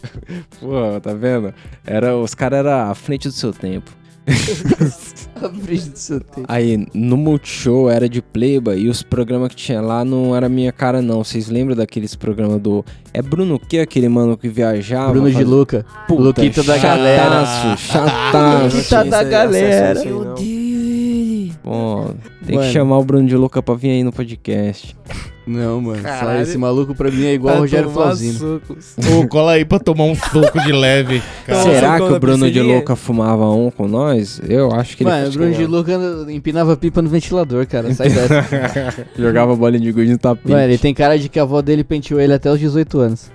Pô, 0.58 1.00
tá 1.02 1.12
vendo? 1.12 1.52
Era, 1.86 2.16
os 2.16 2.34
caras 2.34 2.60
eram 2.60 2.90
à 2.90 2.94
frente 2.94 3.28
do 3.28 3.34
seu 3.34 3.52
tempo. 3.52 3.90
Aí, 6.48 6.86
no 6.92 7.16
Multishow 7.16 7.90
era 7.90 8.08
de 8.08 8.20
Playba 8.20 8.74
e 8.74 8.88
os 8.88 9.02
programas 9.02 9.48
que 9.50 9.56
tinha 9.56 9.80
lá 9.80 10.04
não 10.04 10.34
era 10.34 10.48
minha 10.48 10.72
cara, 10.72 11.00
não. 11.00 11.24
Vocês 11.24 11.48
lembram 11.48 11.76
daqueles 11.76 12.14
programas 12.14 12.60
do. 12.60 12.84
É 13.12 13.22
Bruno 13.22 13.58
que 13.58 13.78
aquele 13.78 14.08
mano 14.08 14.36
que 14.36 14.48
viajava? 14.48 15.12
Bruno 15.12 15.30
de 15.30 15.44
Luca. 15.44 15.84
Puta, 16.06 16.22
Luquita 16.22 16.62
da 16.62 16.78
galera. 16.78 17.44
Chataço, 17.44 17.82
chataço. 17.82 18.76
Luquita 18.76 19.04
da 19.04 19.22
galera. 19.24 20.04
Meu 20.04 20.34
Deus. 20.34 20.60
Pô, 21.62 22.10
tem 22.46 22.56
Mano. 22.56 22.66
que 22.66 22.72
chamar 22.72 22.98
o 22.98 23.04
Bruno 23.04 23.28
de 23.28 23.36
Luca 23.36 23.62
pra 23.62 23.74
vir 23.74 23.90
aí 23.90 24.02
no 24.02 24.12
podcast. 24.12 24.96
Não, 25.50 25.80
mano. 25.80 25.96
Só 25.96 26.04
Caralho. 26.04 26.42
esse 26.42 26.56
maluco 26.56 26.94
pra 26.94 27.10
mim 27.10 27.24
é 27.24 27.34
igual 27.34 27.56
o 27.56 27.58
Rogério 27.60 27.90
Flauzino. 27.90 28.62
Ô, 29.18 29.26
cola 29.26 29.52
aí 29.52 29.64
pra 29.64 29.80
tomar 29.80 30.04
um 30.04 30.14
soco 30.14 30.60
de 30.60 30.70
leve. 30.70 31.20
Cara. 31.44 31.62
Será 31.62 31.96
que 31.96 32.04
o 32.04 32.20
Bruno 32.20 32.48
de? 32.48 32.60
Luca 32.60 32.94
fumava 32.94 33.50
um 33.50 33.68
com 33.70 33.88
nós? 33.88 34.40
Eu 34.48 34.70
acho 34.72 34.96
que 34.96 35.02
ele 35.02 35.10
Mano, 35.10 35.28
o 35.28 35.32
Bruno 35.32 35.52
de 35.52 35.66
Luca 35.66 35.98
empinava 36.28 36.76
pipa 36.76 37.02
no 37.02 37.08
ventilador, 37.08 37.66
cara. 37.66 37.92
Sai 37.92 38.08
dessa. 38.10 39.06
jogava 39.18 39.56
bolinha 39.56 39.80
de 39.82 39.90
gude 39.90 40.12
no 40.12 40.18
tapete. 40.18 40.50
Mano, 40.52 40.62
ele 40.62 40.78
tem 40.78 40.94
cara 40.94 41.18
de 41.18 41.28
que 41.28 41.40
a 41.40 41.42
avó 41.42 41.60
dele 41.60 41.82
penteou 41.82 42.20
ele 42.20 42.32
até 42.32 42.50
os 42.52 42.60
18 42.60 43.00
anos. 43.00 43.30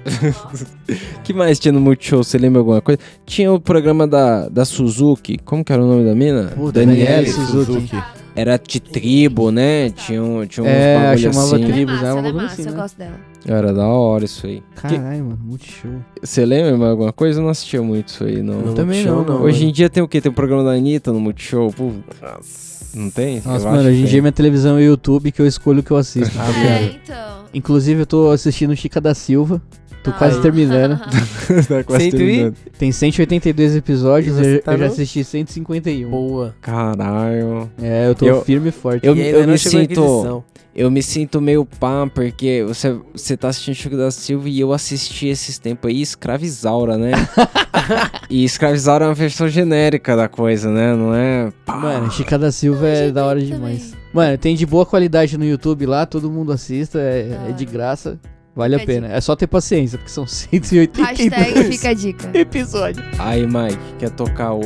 que 1.23 1.33
mais 1.33 1.59
tinha 1.59 1.73
no 1.73 1.81
Multishow? 1.81 2.23
Você 2.23 2.37
lembra 2.37 2.59
alguma 2.59 2.79
coisa? 2.79 2.99
Tinha 3.25 3.51
o 3.51 3.59
programa 3.59 4.07
da, 4.07 4.47
da 4.47 4.63
Suzuki. 4.63 5.37
Como 5.43 5.65
que 5.65 5.73
era 5.73 5.83
o 5.83 5.87
nome 5.87 6.05
da 6.05 6.15
mina? 6.15 6.53
Daniele 6.71 7.29
Suzuki. 7.29 7.65
Suzuki. 7.65 8.24
Era 8.35 8.57
de 8.57 8.79
tribo, 8.79 9.49
né? 9.51 9.89
Tinha, 9.91 10.21
um, 10.21 10.45
tinha 10.45 10.63
uns 10.63 10.69
É, 10.69 10.95
bagulho 10.99 11.19
chamava 11.33 11.55
assim. 11.55 11.65
Tribos, 11.65 11.93
é 11.93 11.97
né? 11.97 12.01
massa, 12.03 12.13
Uma 12.13 12.19
ela 12.19 12.27
é 12.27 12.33
massa, 12.43 12.53
assim, 12.53 12.63
eu 12.63 12.71
né? 12.71 12.81
gosto 12.81 12.97
dela. 12.97 13.19
Era 13.47 13.73
da 13.73 13.87
hora 13.87 14.25
isso 14.25 14.45
aí. 14.47 14.63
Caralho, 14.75 15.23
mano, 15.23 15.39
multishow. 15.43 15.91
Você 16.21 16.45
lembra 16.45 16.77
mais 16.77 16.91
alguma 16.91 17.13
coisa? 17.13 17.39
Eu 17.39 17.43
não 17.43 17.49
assistia 17.51 17.81
muito 17.81 18.07
isso 18.09 18.23
aí, 18.23 18.41
não. 18.41 18.59
No 18.59 18.73
Também 18.73 19.03
Multishow, 19.03 19.25
não, 19.25 19.35
não. 19.39 19.45
Hoje 19.45 19.65
em 19.65 19.71
dia 19.71 19.89
tem 19.89 20.01
o 20.03 20.07
quê? 20.07 20.19
Tem 20.19 20.31
o 20.31 20.35
programa 20.35 20.63
da 20.63 20.71
Anitta 20.71 21.13
no 21.13 21.19
Multishow? 21.19 21.71
Puta, 21.71 22.15
Nossa. 22.21 22.97
não 22.97 23.09
tem? 23.09 23.41
Nossa, 23.45 23.67
Eu 23.67 23.71
mano, 23.71 23.87
hoje 23.89 24.01
em 24.01 24.05
dia 24.05 24.21
minha 24.21 24.31
televisão 24.31 24.75
é 24.77 24.81
o 24.81 24.83
YouTube 24.83 25.31
que 25.31 25.41
eu 25.41 25.47
escolho 25.47 25.79
o 25.79 25.83
que 25.83 25.91
eu 25.91 25.97
assisto. 25.97 26.35
tá 26.35 26.45
ligado? 26.47 26.65
É, 26.65 26.83
então. 27.03 27.35
Inclusive, 27.53 28.01
eu 28.01 28.05
tô 28.05 28.31
assistindo 28.31 28.75
Chica 28.75 28.99
da 28.99 29.13
Silva. 29.13 29.61
Tô 30.05 30.11
quase 30.13 30.37
Ah. 30.39 30.41
terminando. 30.41 30.99
Tá 31.67 31.83
quase 31.83 32.05
Cento 32.05 32.15
e- 32.15 32.17
terminando. 32.17 32.55
Tem 32.79 32.91
182 32.91 33.75
episódios, 33.75 34.35
E 34.37 34.39
você 34.43 34.55
eu, 34.57 34.61
tá 34.63 34.71
eu 34.73 34.77
já 34.79 34.85
no- 34.85 34.91
assisti 34.91 35.23
151. 35.23 36.09
Boa. 36.09 36.55
Caralho. 36.61 37.69
É, 37.81 38.07
eu 38.07 38.15
tô 38.15 38.25
Eu- 38.25 38.41
firme 38.43 38.69
e 38.69 38.71
forte. 38.71 39.05
Eu, 39.05 39.15
E 39.15 39.21
ainda 39.21 39.37
eu 39.39 39.45
não 39.45 39.53
me 39.53 39.57
chegou 39.59 39.79
a 39.79 39.81
sinto. 39.81 39.91
Inquisição. 40.01 40.43
Eu 40.75 40.91
me 40.91 41.01
sinto 41.01 41.39
meio 41.41 41.65
pá, 41.65 42.05
porque 42.13 42.63
você, 42.67 42.93
você 43.13 43.37
tá 43.37 43.47
assistindo 43.47 43.75
Chico 43.75 43.95
da 43.95 44.11
Silva 44.11 44.49
e 44.49 44.59
eu 44.59 44.73
assisti 44.73 45.27
esses 45.27 45.57
tempos 45.57 45.89
aí 45.89 46.01
Escravizaura, 46.01 46.97
né? 46.97 47.11
e 48.29 48.43
Escravizaura 48.43 49.05
é 49.05 49.07
uma 49.07 49.13
versão 49.13 49.47
genérica 49.47 50.15
da 50.17 50.27
coisa, 50.27 50.69
né? 50.69 50.93
Não 50.93 51.13
é. 51.15 51.51
pá. 51.65 51.77
Mano, 51.77 52.11
Chica 52.11 52.37
da 52.37 52.51
Silva 52.51 52.87
é 52.87 53.09
da 53.11 53.25
hora 53.25 53.39
demais. 53.41 53.91
também. 53.91 54.05
Mano, 54.13 54.37
tem 54.37 54.55
de 54.55 54.65
boa 54.65 54.85
qualidade 54.85 55.37
no 55.37 55.45
YouTube 55.45 55.85
lá, 55.85 56.05
todo 56.05 56.29
mundo 56.29 56.51
assista, 56.51 56.99
é, 56.99 57.37
é 57.49 57.51
de 57.53 57.65
graça. 57.65 58.19
Vale 58.55 58.75
a 58.75 58.79
Fica 58.79 58.91
a 58.91 58.95
pena. 58.95 59.07
É 59.13 59.19
só 59.19 59.35
ter 59.35 59.47
paciência, 59.47 59.97
porque 59.97 60.11
são 60.11 60.25
182 60.27 61.07
Hashtag 61.07 61.63
fica 61.65 61.89
a 61.89 61.93
dica. 61.93 62.31
episódios. 62.37 63.05
Aí, 63.19 63.45
Mike, 63.45 63.77
quer 63.99 64.09
tocar 64.11 64.53
o, 64.53 64.61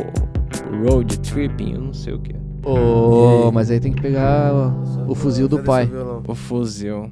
Road 0.84 1.20
Tripping? 1.20 1.74
Eu 1.74 1.82
não 1.82 1.94
sei 1.94 2.14
o 2.14 2.20
que 2.20 2.34
é. 2.34 2.40
Ô, 2.64 3.52
mas 3.52 3.72
aí 3.72 3.80
tem 3.80 3.92
que 3.92 4.02
pegar 4.02 4.54
o, 4.54 5.12
o 5.12 5.16
fuzil 5.16 5.48
do 5.48 5.60
pai. 5.60 5.90
O 6.28 6.36
fuzil. 6.36 7.10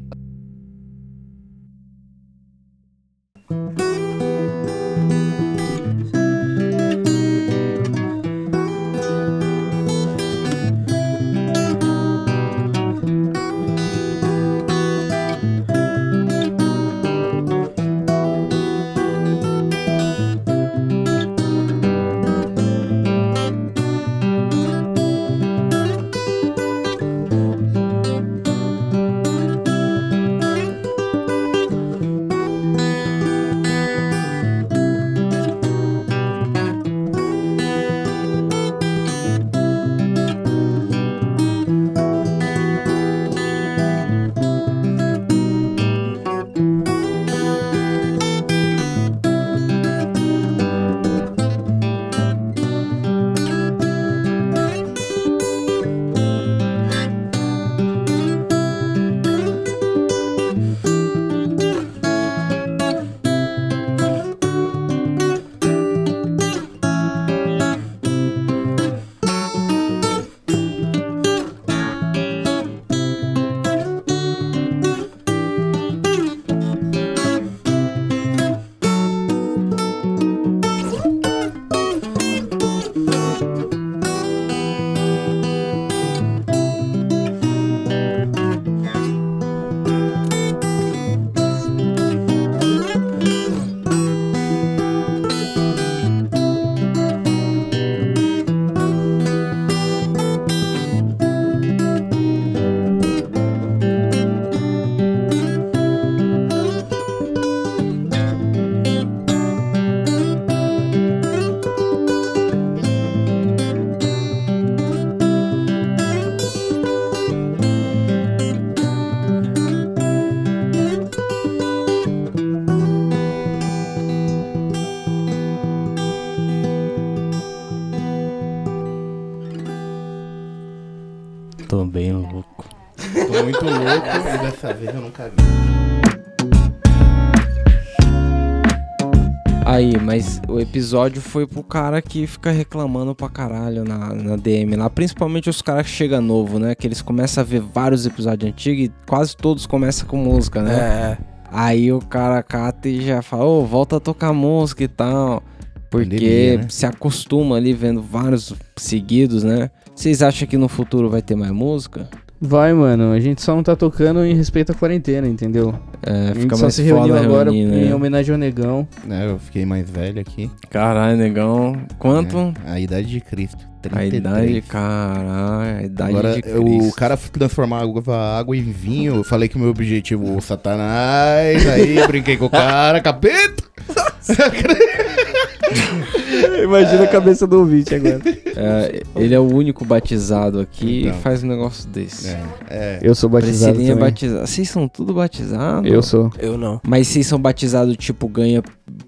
Episódio 140.78 141.22
foi 141.22 141.48
pro 141.48 141.64
cara 141.64 142.02
que 142.04 142.28
fica 142.28 142.52
reclamando 142.52 143.16
pra 143.16 143.28
caralho 143.28 143.84
na, 143.84 144.14
na 144.14 144.36
DM 144.36 144.76
lá. 144.76 144.90
Principalmente 144.90 145.50
os 145.50 145.60
caras 145.60 145.88
que 145.88 145.92
chegam 145.92 146.22
novo, 146.22 146.60
né? 146.60 146.76
Que 146.76 146.86
eles 146.86 147.02
começam 147.02 147.42
a 147.42 147.46
ver 147.46 147.62
vários 147.62 148.06
episódios 148.06 148.52
antigos 148.52 148.86
e 148.86 148.92
quase 149.08 149.36
todos 149.36 149.66
começam 149.66 150.08
com 150.08 150.18
música, 150.18 150.62
né? 150.62 150.74
É. 150.76 151.18
Aí 151.52 151.92
o 151.92 152.00
cara 152.00 152.44
cata 152.44 152.88
e 152.88 153.02
já 153.02 153.24
fala, 153.24 153.46
ô, 153.46 153.66
volta 153.66 153.98
a 153.98 154.00
tocar 154.00 154.32
música 154.34 154.84
e 154.84 154.88
tal. 154.88 155.42
Porque 155.90 156.10
Pandemia, 156.10 156.58
né? 156.58 156.66
se 156.70 156.86
acostuma 156.86 157.56
ali 157.56 157.74
vendo 157.74 158.02
vários 158.02 158.54
seguidos, 158.76 159.44
né? 159.44 159.72
Vocês 159.96 160.22
acham 160.22 160.48
que 160.48 160.58
no 160.58 160.68
futuro 160.68 161.10
vai 161.10 161.24
ter 161.24 161.36
mais 161.36 161.52
música? 161.52 162.08
Vai, 162.40 162.72
mano. 162.74 163.12
A 163.12 163.20
gente 163.20 163.42
só 163.42 163.56
não 163.56 163.64
tá 163.64 163.76
tocando 163.76 164.24
em 164.24 164.36
respeito 164.36 164.72
à 164.72 164.76
quarentena, 164.76 165.28
entendeu? 165.28 165.74
É, 166.04 166.30
a 166.30 166.36
fica 166.36 166.42
gente 166.42 166.58
só 166.58 166.70
se 166.70 166.84
reuniu 166.84 167.18
agora 167.18 167.52
reunir, 167.52 167.86
em 167.86 167.86
né? 167.86 167.96
homenagem 167.96 168.34
ao 168.34 168.38
Negão. 168.38 168.88
É, 169.10 169.26
eu 169.26 169.40
fiquei 169.40 169.66
mais 169.66 169.90
velho 169.90 170.22
aqui. 170.22 170.50
Caralho, 170.70 171.18
negão. 171.18 171.76
Quanto? 171.98 172.54
É, 172.66 172.72
a 172.72 172.80
idade 172.80 173.08
de 173.08 173.22
Cristo. 173.22 173.66
A 173.78 173.90
33. 173.90 174.14
idade, 174.16 174.62
caralho, 174.68 175.78
a 175.78 175.84
idade 175.84 176.10
Agora, 176.10 176.34
de 176.34 176.40
o 176.52 176.64
Cristo. 176.64 176.96
cara 176.96 177.16
transformar 177.16 177.84
água, 177.84 178.38
água 178.38 178.58
em 178.58 178.64
vinho, 178.64 179.16
eu 179.16 179.24
falei 179.24 179.48
que 179.48 179.56
o 179.56 179.60
meu 179.60 179.70
objetivo, 179.70 180.36
o 180.36 180.42
satanás, 180.42 181.66
aí 181.70 181.96
eu 181.96 182.06
brinquei 182.08 182.36
com 182.36 182.46
o 182.46 182.50
cara, 182.50 183.00
capeta! 183.00 183.64
Imagina 186.64 187.04
a 187.04 187.08
cabeça 187.08 187.46
do 187.48 187.60
ouvinte 187.60 187.94
agora. 187.94 188.20
É, 188.56 189.04
ele 189.16 189.34
é 189.34 189.40
o 189.40 189.44
único 189.54 189.86
batizado 189.86 190.60
aqui 190.60 191.02
Então. 191.02 191.18
e 191.18 191.22
faz 191.22 191.44
um 191.44 191.48
negócio 191.48 191.88
desse. 191.90 192.30
É, 192.30 192.40
é. 192.70 193.00
Eu 193.02 193.14
sou 193.14 193.30
batizado 193.30 193.74
Priscilinha 193.76 193.94
é 193.94 194.12
também. 194.12 194.46
Vocês 194.46 194.70
são 194.70 194.88
tudo 194.88 195.14
batizados? 195.14 195.92
Eu 195.92 196.02
sou. 196.02 196.32
Eu 196.40 196.58
não. 196.58 196.80
Mas 196.88 197.08
vocês 197.08 197.28
são 197.28 197.40
batizados, 197.40 197.96
tipo, 197.98 198.28
ganha 198.28 198.64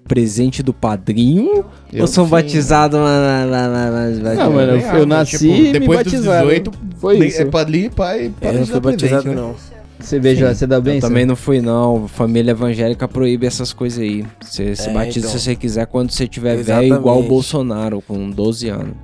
presente 0.06 0.62
do 0.62 0.72
padrinho? 0.72 1.64
Eu 1.92 2.02
ou 2.02 2.06
são 2.06 2.26
batizados... 2.26 2.98
lá, 2.98 3.44
lá, 3.44 3.66
lá, 3.66 4.34
Não, 4.34 4.52
mano, 4.52 4.72
eu, 4.72 4.78
Real, 4.78 4.96
eu 4.98 5.06
né? 5.06 5.16
nasci 5.16 5.38
Tipo, 5.38 5.52
e 5.54 5.62
me 5.62 5.72
depois 5.72 6.04
dos 6.04 6.12
batizaram. 6.12 6.46
18, 6.48 6.72
Foi 6.98 7.18
Nem- 7.18 7.28
isso. 7.28 7.42
É 7.42 7.44
padrinho, 7.46 7.90
pai, 7.90 8.30
Eu 8.40 8.52
não 8.52 8.66
fui 8.66 8.80
batizado, 8.80 9.32
não. 9.32 9.54
Você 10.00 10.18
beija, 10.18 10.54
você 10.54 10.66
dá 10.66 10.80
bem? 10.80 10.96
Eu 10.96 11.00
também 11.00 11.24
não 11.26 11.36
fui, 11.36 11.60
não. 11.60 12.08
Família 12.08 12.52
evangélica 12.52 13.06
proíbe 13.06 13.46
essas 13.46 13.72
coisas 13.72 13.98
aí. 14.00 14.24
Você 14.40 14.74
se 14.74 14.88
É, 14.88 14.92
batiza 14.92 15.20
então. 15.26 15.30
se 15.30 15.40
você 15.44 15.54
quiser 15.54 15.86
quando 15.86 16.10
você 16.10 16.26
tiver 16.26 16.50
velho, 16.56 16.60
Exatamente. 16.60 16.94
igual 16.94 17.20
o 17.20 17.22
Bolsonaro, 17.22 18.00
com 18.02 18.30
12 18.30 18.68
anos. 18.68 18.94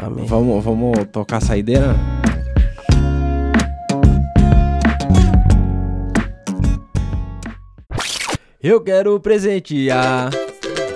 Amém. 0.00 0.24
Vamos, 0.26 0.64
vamos 0.64 0.92
tocar 1.12 1.36
a 1.36 1.40
saideira? 1.40 1.94
Eu 8.62 8.80
quero 8.80 9.18
presentear 9.20 10.30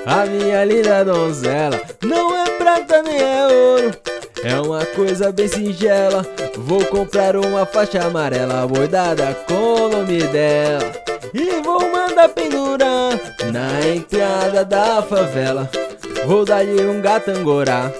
a 0.04 0.26
minha 0.26 0.64
linda 0.64 1.04
donzela. 1.04 1.80
Não 2.02 2.36
é 2.36 2.44
prata 2.58 3.02
nem 3.02 3.18
é 3.18 3.46
ouro, 3.46 3.90
é 4.42 4.60
uma 4.60 4.84
coisa 4.86 5.30
bem 5.32 5.48
singela. 5.48 6.24
Vou 6.56 6.84
comprar 6.86 7.36
uma 7.36 7.66
faixa 7.66 8.04
amarela 8.04 8.66
bordada 8.66 9.34
com 9.46 9.54
o 9.54 9.88
nome 9.88 10.22
dela. 10.24 10.92
E 11.32 11.62
vou 11.62 11.80
mandar 11.90 12.28
pendurar 12.28 13.18
na 13.52 13.88
entrada 13.88 14.64
da 14.64 15.02
favela. 15.02 15.70
Vou 16.26 16.44
dar-lhe 16.44 16.84
um 16.86 17.00
gatangorá 17.00 17.90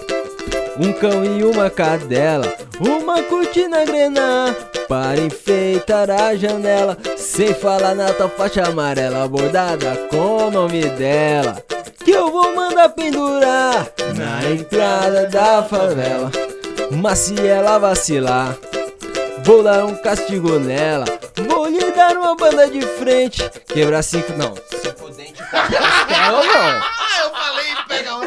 um 0.79 0.91
cão 0.93 1.23
e 1.23 1.43
uma 1.43 1.69
cadela, 1.69 2.51
uma 2.79 3.21
cortina 3.23 3.85
grená 3.85 4.55
para 4.87 5.19
enfeitar 5.19 6.09
a 6.09 6.35
janela, 6.35 6.97
sem 7.17 7.53
falar 7.53 7.95
na 7.95 8.11
tua 8.13 8.29
faixa 8.29 8.63
amarela 8.63 9.27
bordada 9.27 9.95
com 10.09 10.47
o 10.47 10.51
nome 10.51 10.83
dela, 10.89 11.63
que 12.03 12.11
eu 12.11 12.31
vou 12.31 12.55
mandar 12.55 12.89
pendurar 12.89 13.87
na 14.15 14.51
entrada 14.51 15.27
da 15.27 15.63
favela. 15.63 16.31
Mas 16.91 17.19
se 17.19 17.47
ela 17.47 17.77
vacilar, 17.77 18.57
vou 19.43 19.63
dar 19.63 19.85
um 19.85 19.95
castigo 19.95 20.59
nela, 20.59 21.05
vou 21.47 21.67
lhe 21.67 21.91
dar 21.91 22.15
uma 22.17 22.35
banda 22.35 22.69
de 22.69 22.81
frente, 22.81 23.49
quebrar 23.67 24.03
cinco, 24.03 24.33
não, 24.33 24.53
cinco 24.55 25.09
dentes, 25.11 25.45
quatro 25.49 25.73
costelas 26.07 26.45
não. 26.45 27.03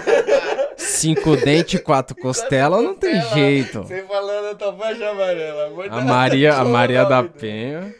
Cinco 0.77 1.37
dentes, 1.37 1.81
quatro 1.81 2.17
costelas, 2.17 2.83
não 2.83 2.95
tem 2.95 3.21
jeito. 3.35 3.83
Você 3.83 4.03
falando 4.09 4.47
a 4.49 4.55
tua 4.55 4.73
faixa 4.73 5.11
amarela, 5.11 5.71
A 5.91 6.01
Maria, 6.01 6.55
a 6.55 6.65
Maria 6.65 7.05
da 7.05 7.23
Penha. 7.23 7.95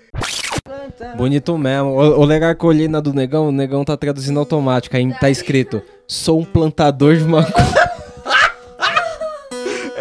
Bonito 1.17 1.57
mesmo. 1.59 1.91
O, 1.91 2.21
o 2.21 2.25
legal 2.25 2.51
é 2.51 2.55
que 2.55 2.65
eu 2.65 2.69
olhei 2.69 2.89
na 2.89 3.01
do 3.01 3.13
negão, 3.13 3.49
o 3.49 3.53
negão 3.53 3.85
tá 3.85 3.97
traduzindo 3.97 4.39
automático. 4.39 4.97
Aí 4.97 5.13
tá 5.19 5.29
escrito: 5.29 5.83
Sou 6.07 6.41
um 6.41 6.45
plantador 6.45 7.17
de 7.17 7.25
maconha. 7.25 7.86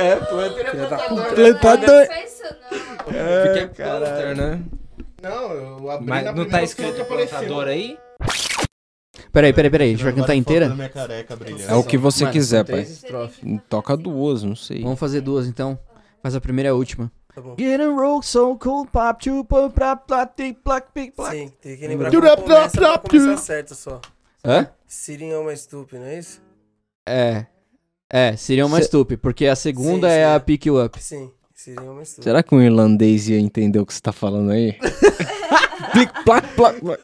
É, 0.06 1.54
plantador. 1.54 2.08
Fiquei 3.48 3.68
planter, 3.68 4.36
né? 4.36 4.62
Não, 5.22 5.52
eu 5.52 5.90
abri 5.90 6.08
Mas 6.08 6.26
na 6.26 6.32
não 6.34 6.48
tá 6.48 6.62
escrito 6.64 6.96
que 6.96 7.02
apareceu. 7.02 7.38
plantador 7.40 7.68
aí? 7.68 7.98
Peraí, 9.32 9.52
peraí, 9.52 9.70
peraí. 9.72 9.88
A 9.90 9.92
gente 9.92 10.04
vai 10.04 10.14
cantar 10.14 10.28
foto 10.28 10.38
inteira? 10.38 10.70
da 10.70 10.76
minha 10.76 10.90
careca 10.90 11.36
brilhando. 11.36 11.72
É 11.72 11.76
o 11.76 11.84
que 11.84 11.98
você 11.98 12.24
Mano, 12.24 12.34
quiser, 12.34 12.64
pai. 12.64 12.76
três 12.76 12.92
estrofes. 12.92 13.44
Toca 13.68 13.98
duas, 13.98 14.44
não 14.44 14.56
sei. 14.56 14.82
Vamos 14.82 15.00
fazer 15.00 15.22
duas 15.22 15.48
então. 15.48 15.78
Faz 16.22 16.36
a 16.36 16.42
primeira 16.42 16.70
e 16.70 16.72
a 16.72 16.74
última. 16.74 17.12
Tá 17.34 17.42
bom. 17.42 17.56
Getting 17.60 18.22
so 18.24 18.58
cool, 18.58 18.86
pop, 18.86 19.22
chup, 19.22 19.50
pop, 19.50 20.06
plop, 20.06 20.36
tic, 20.38 20.58
plac, 20.64 20.88
pic, 20.94 21.14
plac. 21.14 21.36
Sim, 21.36 21.52
tem 21.62 21.76
que 21.76 21.86
lembrar 21.86 22.10
como 22.10 22.22
começa 22.44 22.78
pra 22.78 22.98
começar 22.98 23.38
certo 23.38 23.76
só. 23.76 24.00
Hã? 24.44 24.70
Sirinho 24.88 25.36
é 25.36 25.40
uma 25.40 25.52
estúpida, 25.52 26.00
não 26.00 26.08
é 26.08 26.20
isso? 26.20 26.42
É. 27.06 27.46
É, 28.12 28.36
seria 28.36 28.66
uma 28.66 28.78
Se- 28.78 28.86
stup, 28.86 29.18
porque 29.18 29.46
a 29.48 29.56
segunda 29.56 30.08
Sim, 30.10 30.16
é 30.16 30.26
sim. 30.28 30.34
a 30.36 30.40
pick 30.40 30.66
you 30.68 30.84
up. 30.84 31.02
Sim, 31.02 31.30
é 31.76 31.80
uma 31.82 32.04
estúpida. 32.04 32.24
Será 32.24 32.44
que 32.44 32.54
um 32.54 32.62
irlandês 32.62 33.28
ia 33.28 33.40
entender 33.40 33.80
o 33.80 33.86
que 33.86 33.94
você 33.94 34.02
tá 34.02 34.12
falando 34.12 34.52
aí? 34.52 34.74
Plic, 35.92 36.12
plac, 36.24 36.48
plac, 36.56 36.80
plac. 36.82 37.02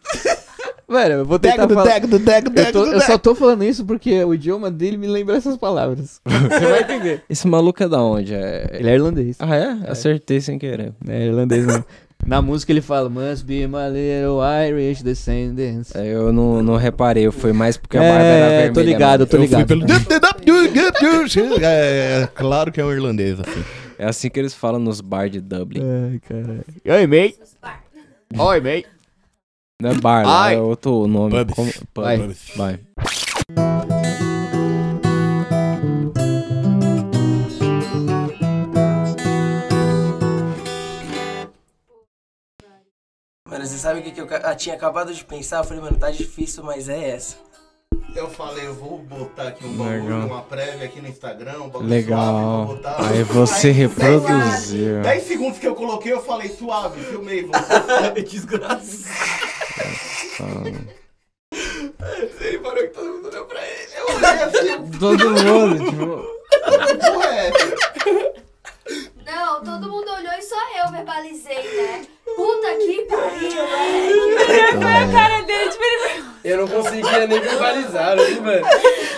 Velho, 0.88 1.14
eu 1.14 1.26
vou 1.26 1.40
tentar 1.40 1.66
Dego, 1.66 1.74
falar. 1.74 1.94
dego, 1.94 2.08
do 2.08 2.20
dego, 2.20 2.52
Eu, 2.54 2.72
tô- 2.74 2.86
eu 2.86 3.00
só 3.02 3.18
tô 3.18 3.34
falando 3.34 3.64
isso 3.64 3.86
porque 3.86 4.22
o 4.26 4.34
idioma 4.34 4.70
dele 4.70 4.98
me 4.98 5.08
lembra 5.08 5.38
essas 5.38 5.56
palavras. 5.56 6.20
Você 6.28 6.66
vai 6.68 6.82
entender. 6.82 7.24
Esse 7.30 7.48
maluco 7.48 7.82
é 7.82 7.88
da 7.88 8.02
onde? 8.04 8.34
É... 8.34 8.70
Ele 8.74 8.90
é 8.90 8.94
irlandês. 8.96 9.38
Ah, 9.40 9.56
é? 9.56 9.78
Acertei 9.90 10.42
sem 10.42 10.60
querer. 10.60 10.94
É 11.08 11.28
irlandês 11.28 11.66
mesmo. 11.66 11.86
Na 12.26 12.42
música 12.42 12.72
ele 12.72 12.82
fala, 12.82 13.10
Must 13.10 13.44
be 13.46 13.68
my 13.68 13.90
little 13.92 14.40
Irish 14.68 15.02
descendants. 15.02 15.94
É, 15.96 16.14
Eu 16.14 16.32
não, 16.32 16.62
não 16.62 16.76
reparei, 16.78 17.30
foi 17.32 17.52
mais 17.52 17.78
porque 17.78 17.98
a 17.98 18.02
barba 18.02 18.20
era 18.24 18.48
vermelha. 18.50 18.70
É, 18.70 18.72
tô 18.72 18.82
ligado, 18.82 19.26
tô 19.26 19.38
Eu 19.38 19.48
fui 19.48 19.48
ligado. 19.48 19.68
pelo... 19.68 19.86
É, 21.64 22.28
claro 22.34 22.72
que 22.72 22.80
é 22.80 22.86
um 22.86 22.92
irlandês, 22.92 23.40
assim. 23.40 23.64
É 23.98 24.06
assim 24.06 24.30
que 24.30 24.40
eles 24.40 24.54
falam 24.54 24.80
nos 24.80 25.02
bar 25.02 25.30
de 25.30 25.40
Dublin. 25.42 25.82
Ai, 25.84 26.20
caralho. 26.20 26.66
Oi, 26.86 27.08
mate. 27.08 27.40
Oi, 28.38 28.60
mate. 28.62 28.88
Não 29.82 29.90
é 29.92 29.94
bar, 29.96 30.26
lá 30.26 30.44
Ai. 30.44 30.56
é 30.56 30.60
outro 30.60 31.08
nome. 31.08 31.32
Pubs. 31.32 31.56
Como- 31.56 31.72
pub. 31.94 32.04
Vai. 32.04 32.18
Vai. 32.56 32.80
Mano, 43.52 43.66
você 43.66 43.78
sabe 43.78 44.00
o 44.00 44.04
que, 44.04 44.12
que 44.12 44.22
eu 44.22 44.28
ah, 44.44 44.56
tinha 44.56 44.74
acabado 44.76 45.14
de 45.14 45.26
pensar? 45.26 45.58
Eu 45.58 45.66
falei, 45.66 45.84
mano, 45.84 45.98
tá 45.98 46.10
difícil, 46.10 46.64
mas 46.64 46.88
é 46.88 47.10
essa. 47.10 47.36
Eu 48.16 48.30
falei, 48.30 48.66
eu 48.66 48.74
vou 48.74 49.00
botar 49.00 49.50
aqui 49.50 49.66
um 49.66 49.74
bagulho, 49.74 50.26
uma 50.26 50.42
prévia 50.42 50.86
aqui 50.86 51.02
no 51.02 51.10
Instagram, 51.10 51.64
um 51.64 51.70
bagulho 51.70 51.90
Legal. 51.90 52.18
suave, 52.18 52.66
vou 52.66 52.76
botar. 52.78 53.10
Aí 53.10 53.24
você 53.24 53.68
Aí, 53.68 53.74
reproduziu. 53.74 55.02
10 55.02 55.24
segundos 55.24 55.60
que 55.60 55.68
eu 55.68 55.76
coloquei, 55.76 56.14
eu 56.14 56.22
falei 56.24 56.48
suave, 56.48 57.02
filmei, 57.02 57.44
vou 57.44 57.52
Desgraça. 58.24 59.10
Ele 62.40 62.60
parou 62.60 62.84
que 62.84 62.88
todo 62.88 63.06
mundo 63.06 63.28
olhou 63.28 63.46
pra 63.46 63.60
ele. 63.62 63.92
Eu 63.98 64.16
olhei 64.16 64.44
assim, 64.44 64.92
Todo 64.98 65.30
mundo, 65.30 65.90
tipo. 65.90 66.06
porra 67.12 67.28
é? 67.28 67.52
Não, 69.64 69.80
todo 69.80 69.90
mundo 69.92 70.12
olhou 70.12 70.34
e 70.38 70.42
só 70.42 70.56
eu 70.84 70.92
verbalizei, 70.92 71.56
né? 71.76 72.02
Puta 72.36 72.68
que 72.76 73.02
pariu, 73.04 73.64
moleque. 74.80 76.24
Eu 76.44 76.58
não 76.58 76.68
conseguia 76.68 77.28
nem 77.28 77.40
verbalizar, 77.40 78.16
né, 78.16 78.24
mano? 78.42 78.68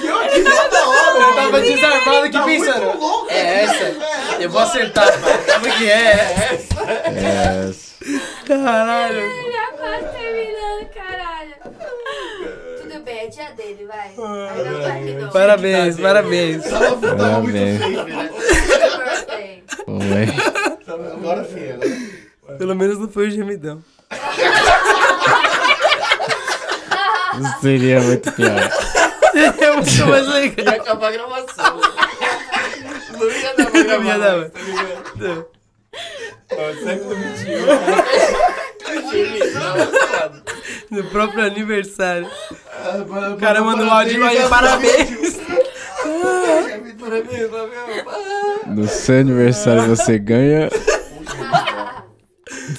E 0.02 0.06
eu 0.08 0.20
aqui 0.20 0.44
toda 0.44 0.88
hora, 0.90 1.20
Eu 1.20 1.36
tava 1.36 1.62
desarmado 1.62 2.18
aqui 2.26 2.32
Tá 2.32 2.44
pensando. 2.44 3.00
louco 3.00 3.28
É 3.32 3.64
aqui, 3.66 3.72
essa? 3.72 3.84
velho. 3.86 4.02
Eu 4.42 4.50
vou 4.50 4.62
acertar, 4.62 5.20
pai. 5.22 5.44
Sabe 5.46 5.72
que 5.72 5.90
é? 5.90 5.96
É 5.96 6.60
essa. 7.70 7.94
É. 8.04 8.48
Caralho. 8.48 9.52
Já 9.54 9.68
quase 9.78 10.18
terminando, 10.18 10.90
caralho. 10.94 11.54
Tudo 12.82 13.00
bem, 13.04 13.20
é 13.20 13.28
dia 13.28 13.52
dele, 13.52 13.86
vai. 13.88 14.08
Aí 14.92 15.14
não 15.14 15.28
tá. 15.28 15.32
Parabéns, 15.32 15.98
parabéns. 16.00 16.64
Tava, 16.66 17.40
muito 17.40 17.54
né? 17.54 17.80
Agora 20.88 21.44
sim, 21.46 21.72
agora. 21.72 22.58
Pelo 22.58 22.76
menos 22.76 23.00
não 23.00 23.08
foi 23.10 23.28
o 23.28 23.32
gemidão. 23.32 23.84
Seria 27.62 28.00
muito 28.02 28.32
pior. 28.34 28.70
É 29.36 29.72
muito 29.72 30.06
mais 30.08 30.28
legal. 30.28 30.66
Ia 30.76 30.82
acabar 30.82 31.08
a 31.08 31.12
gravação. 31.12 31.82
Não 33.20 33.30
ia 33.32 33.54
dar 33.56 33.66
pra 33.66 33.80
Não 33.80 33.84
gravar. 33.86 34.06
ia 34.06 34.18
dar, 34.20 34.38
mais, 34.38 34.52
tá 34.52 34.60
ligado? 34.60 35.46
No 40.92 41.04
próprio 41.06 41.46
aniversário. 41.46 42.30
O 43.34 43.38
cara 43.40 43.62
manda 43.62 43.84
um 43.84 43.92
áudio 43.92 44.24
aí, 44.26 44.48
parabéns. 44.48 45.38
No 48.68 48.88
seu 48.88 49.20
aniversário 49.20 49.88
você 49.96 50.18
ganha. 50.18 50.70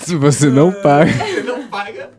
Se 0.04 0.16
você 0.16 0.48
não 0.48 0.72
paga. 0.72 1.12
Não 1.44 1.68
paga. 1.68 2.10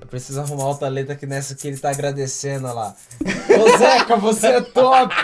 Eu 0.00 0.06
preciso 0.08 0.40
arrumar 0.40 0.66
outra 0.66 0.88
letra 0.88 1.14
que 1.14 1.26
nessa 1.26 1.54
que 1.54 1.66
ele 1.68 1.78
tá 1.78 1.90
agradecendo 1.90 2.66
olha 2.66 2.74
lá. 2.74 2.96
Ô 3.24 3.78
Zeca, 3.78 4.16
você 4.16 4.46
é 4.48 4.60
top! 4.60 5.14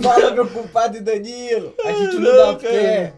Fala 0.00 0.30
meu 0.32 0.48
compadre 0.48 1.00
Danilo! 1.00 1.74
A 1.84 1.92
gente 1.92 2.16
não, 2.16 2.36
dá 2.36 2.58
pé! 2.58 3.12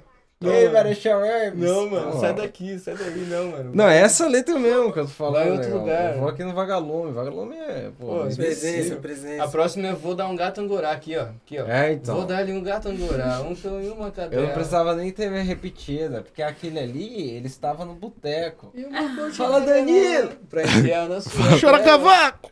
Ei, 0.50 0.68
Marechal 0.68 1.24
Hermes. 1.24 1.68
Não, 1.68 1.90
mano, 1.90 2.12
Ó. 2.14 2.20
sai 2.20 2.34
daqui, 2.34 2.78
sai 2.78 2.94
daí, 2.94 3.26
não, 3.28 3.50
mano. 3.50 3.70
Não, 3.74 3.88
é 3.88 4.00
essa 4.00 4.26
letra 4.28 4.58
mesmo 4.58 4.92
que 4.92 4.98
eu 4.98 5.04
tô 5.04 5.10
falando. 5.10 5.34
Vai 5.34 5.48
em 5.48 5.52
outro 5.52 5.68
né, 5.68 5.74
lugar. 5.74 6.14
Eu 6.14 6.20
vou 6.20 6.28
aqui 6.28 6.44
no 6.44 6.52
Vagalume. 6.52 7.12
Vagalume 7.12 7.56
é, 7.56 7.90
pô, 7.98 8.06
Pô. 8.06 8.34
Presença, 8.34 8.96
presença. 8.96 9.44
A 9.44 9.48
próxima 9.48 9.88
eu 9.88 9.96
vou 9.96 10.14
dar 10.14 10.28
um 10.28 10.36
gato 10.36 10.60
angorá 10.60 10.90
aqui, 10.90 11.16
ó. 11.16 11.22
Aqui, 11.22 11.58
ó. 11.58 11.66
É, 11.66 11.92
então. 11.92 12.16
Vou 12.16 12.24
dar-lhe 12.24 12.52
um 12.52 12.62
gato 12.62 12.88
angorá, 12.88 13.40
um 13.40 13.54
cão 13.54 13.82
e 13.82 13.88
uma 13.88 14.10
cadela. 14.10 14.42
Eu 14.42 14.46
não 14.46 14.54
precisava 14.54 14.94
nem 14.94 15.10
ter 15.10 15.30
repetida, 15.30 16.22
porque 16.22 16.42
aquele 16.42 16.78
ali, 16.78 17.30
ele 17.30 17.46
estava 17.46 17.84
no 17.84 17.94
boteco. 17.94 18.72
E 18.74 18.86
Fala, 19.32 19.60
de 19.60 19.66
Danilo! 19.66 20.30
Pra 20.48 20.62
enfiar 20.62 21.08
na 21.08 21.20
sua 21.20 21.60
Chora 21.60 21.80
cavaco! 21.80 22.50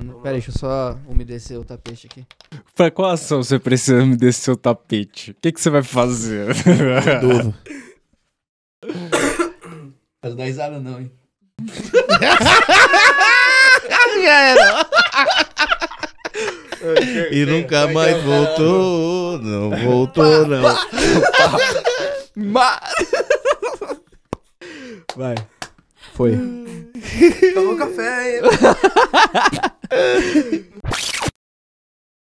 Mano, 0.00 0.20
Pera 0.22 0.34
aí, 0.34 0.40
deixa 0.40 0.50
eu 0.50 0.58
só 0.58 0.98
umedecer 1.06 1.60
o 1.60 1.64
tapete 1.64 2.06
aqui. 2.06 2.26
Pra 2.74 2.90
qual 2.90 3.10
ação 3.10 3.42
você 3.42 3.58
precisa 3.58 4.04
me 4.04 4.16
descer 4.16 4.50
o 4.50 4.56
tapete? 4.56 5.32
O 5.32 5.34
que, 5.34 5.52
que 5.52 5.60
você 5.60 5.68
vai 5.68 5.82
fazer? 5.82 6.48
Idoso. 7.18 7.54
Mas 10.22 10.34
dá 10.34 10.44
risada 10.44 10.80
não, 10.80 11.00
hein? 11.00 11.12
E 17.30 17.44
nunca 17.44 17.88
mais 17.88 18.22
voltou, 18.22 19.38
não 19.38 19.68
voltou, 19.84 20.46
não. 20.46 20.62
Vai. 25.14 25.34
Foi. 26.20 26.36
Tomou 27.54 27.76
café. 27.76 28.42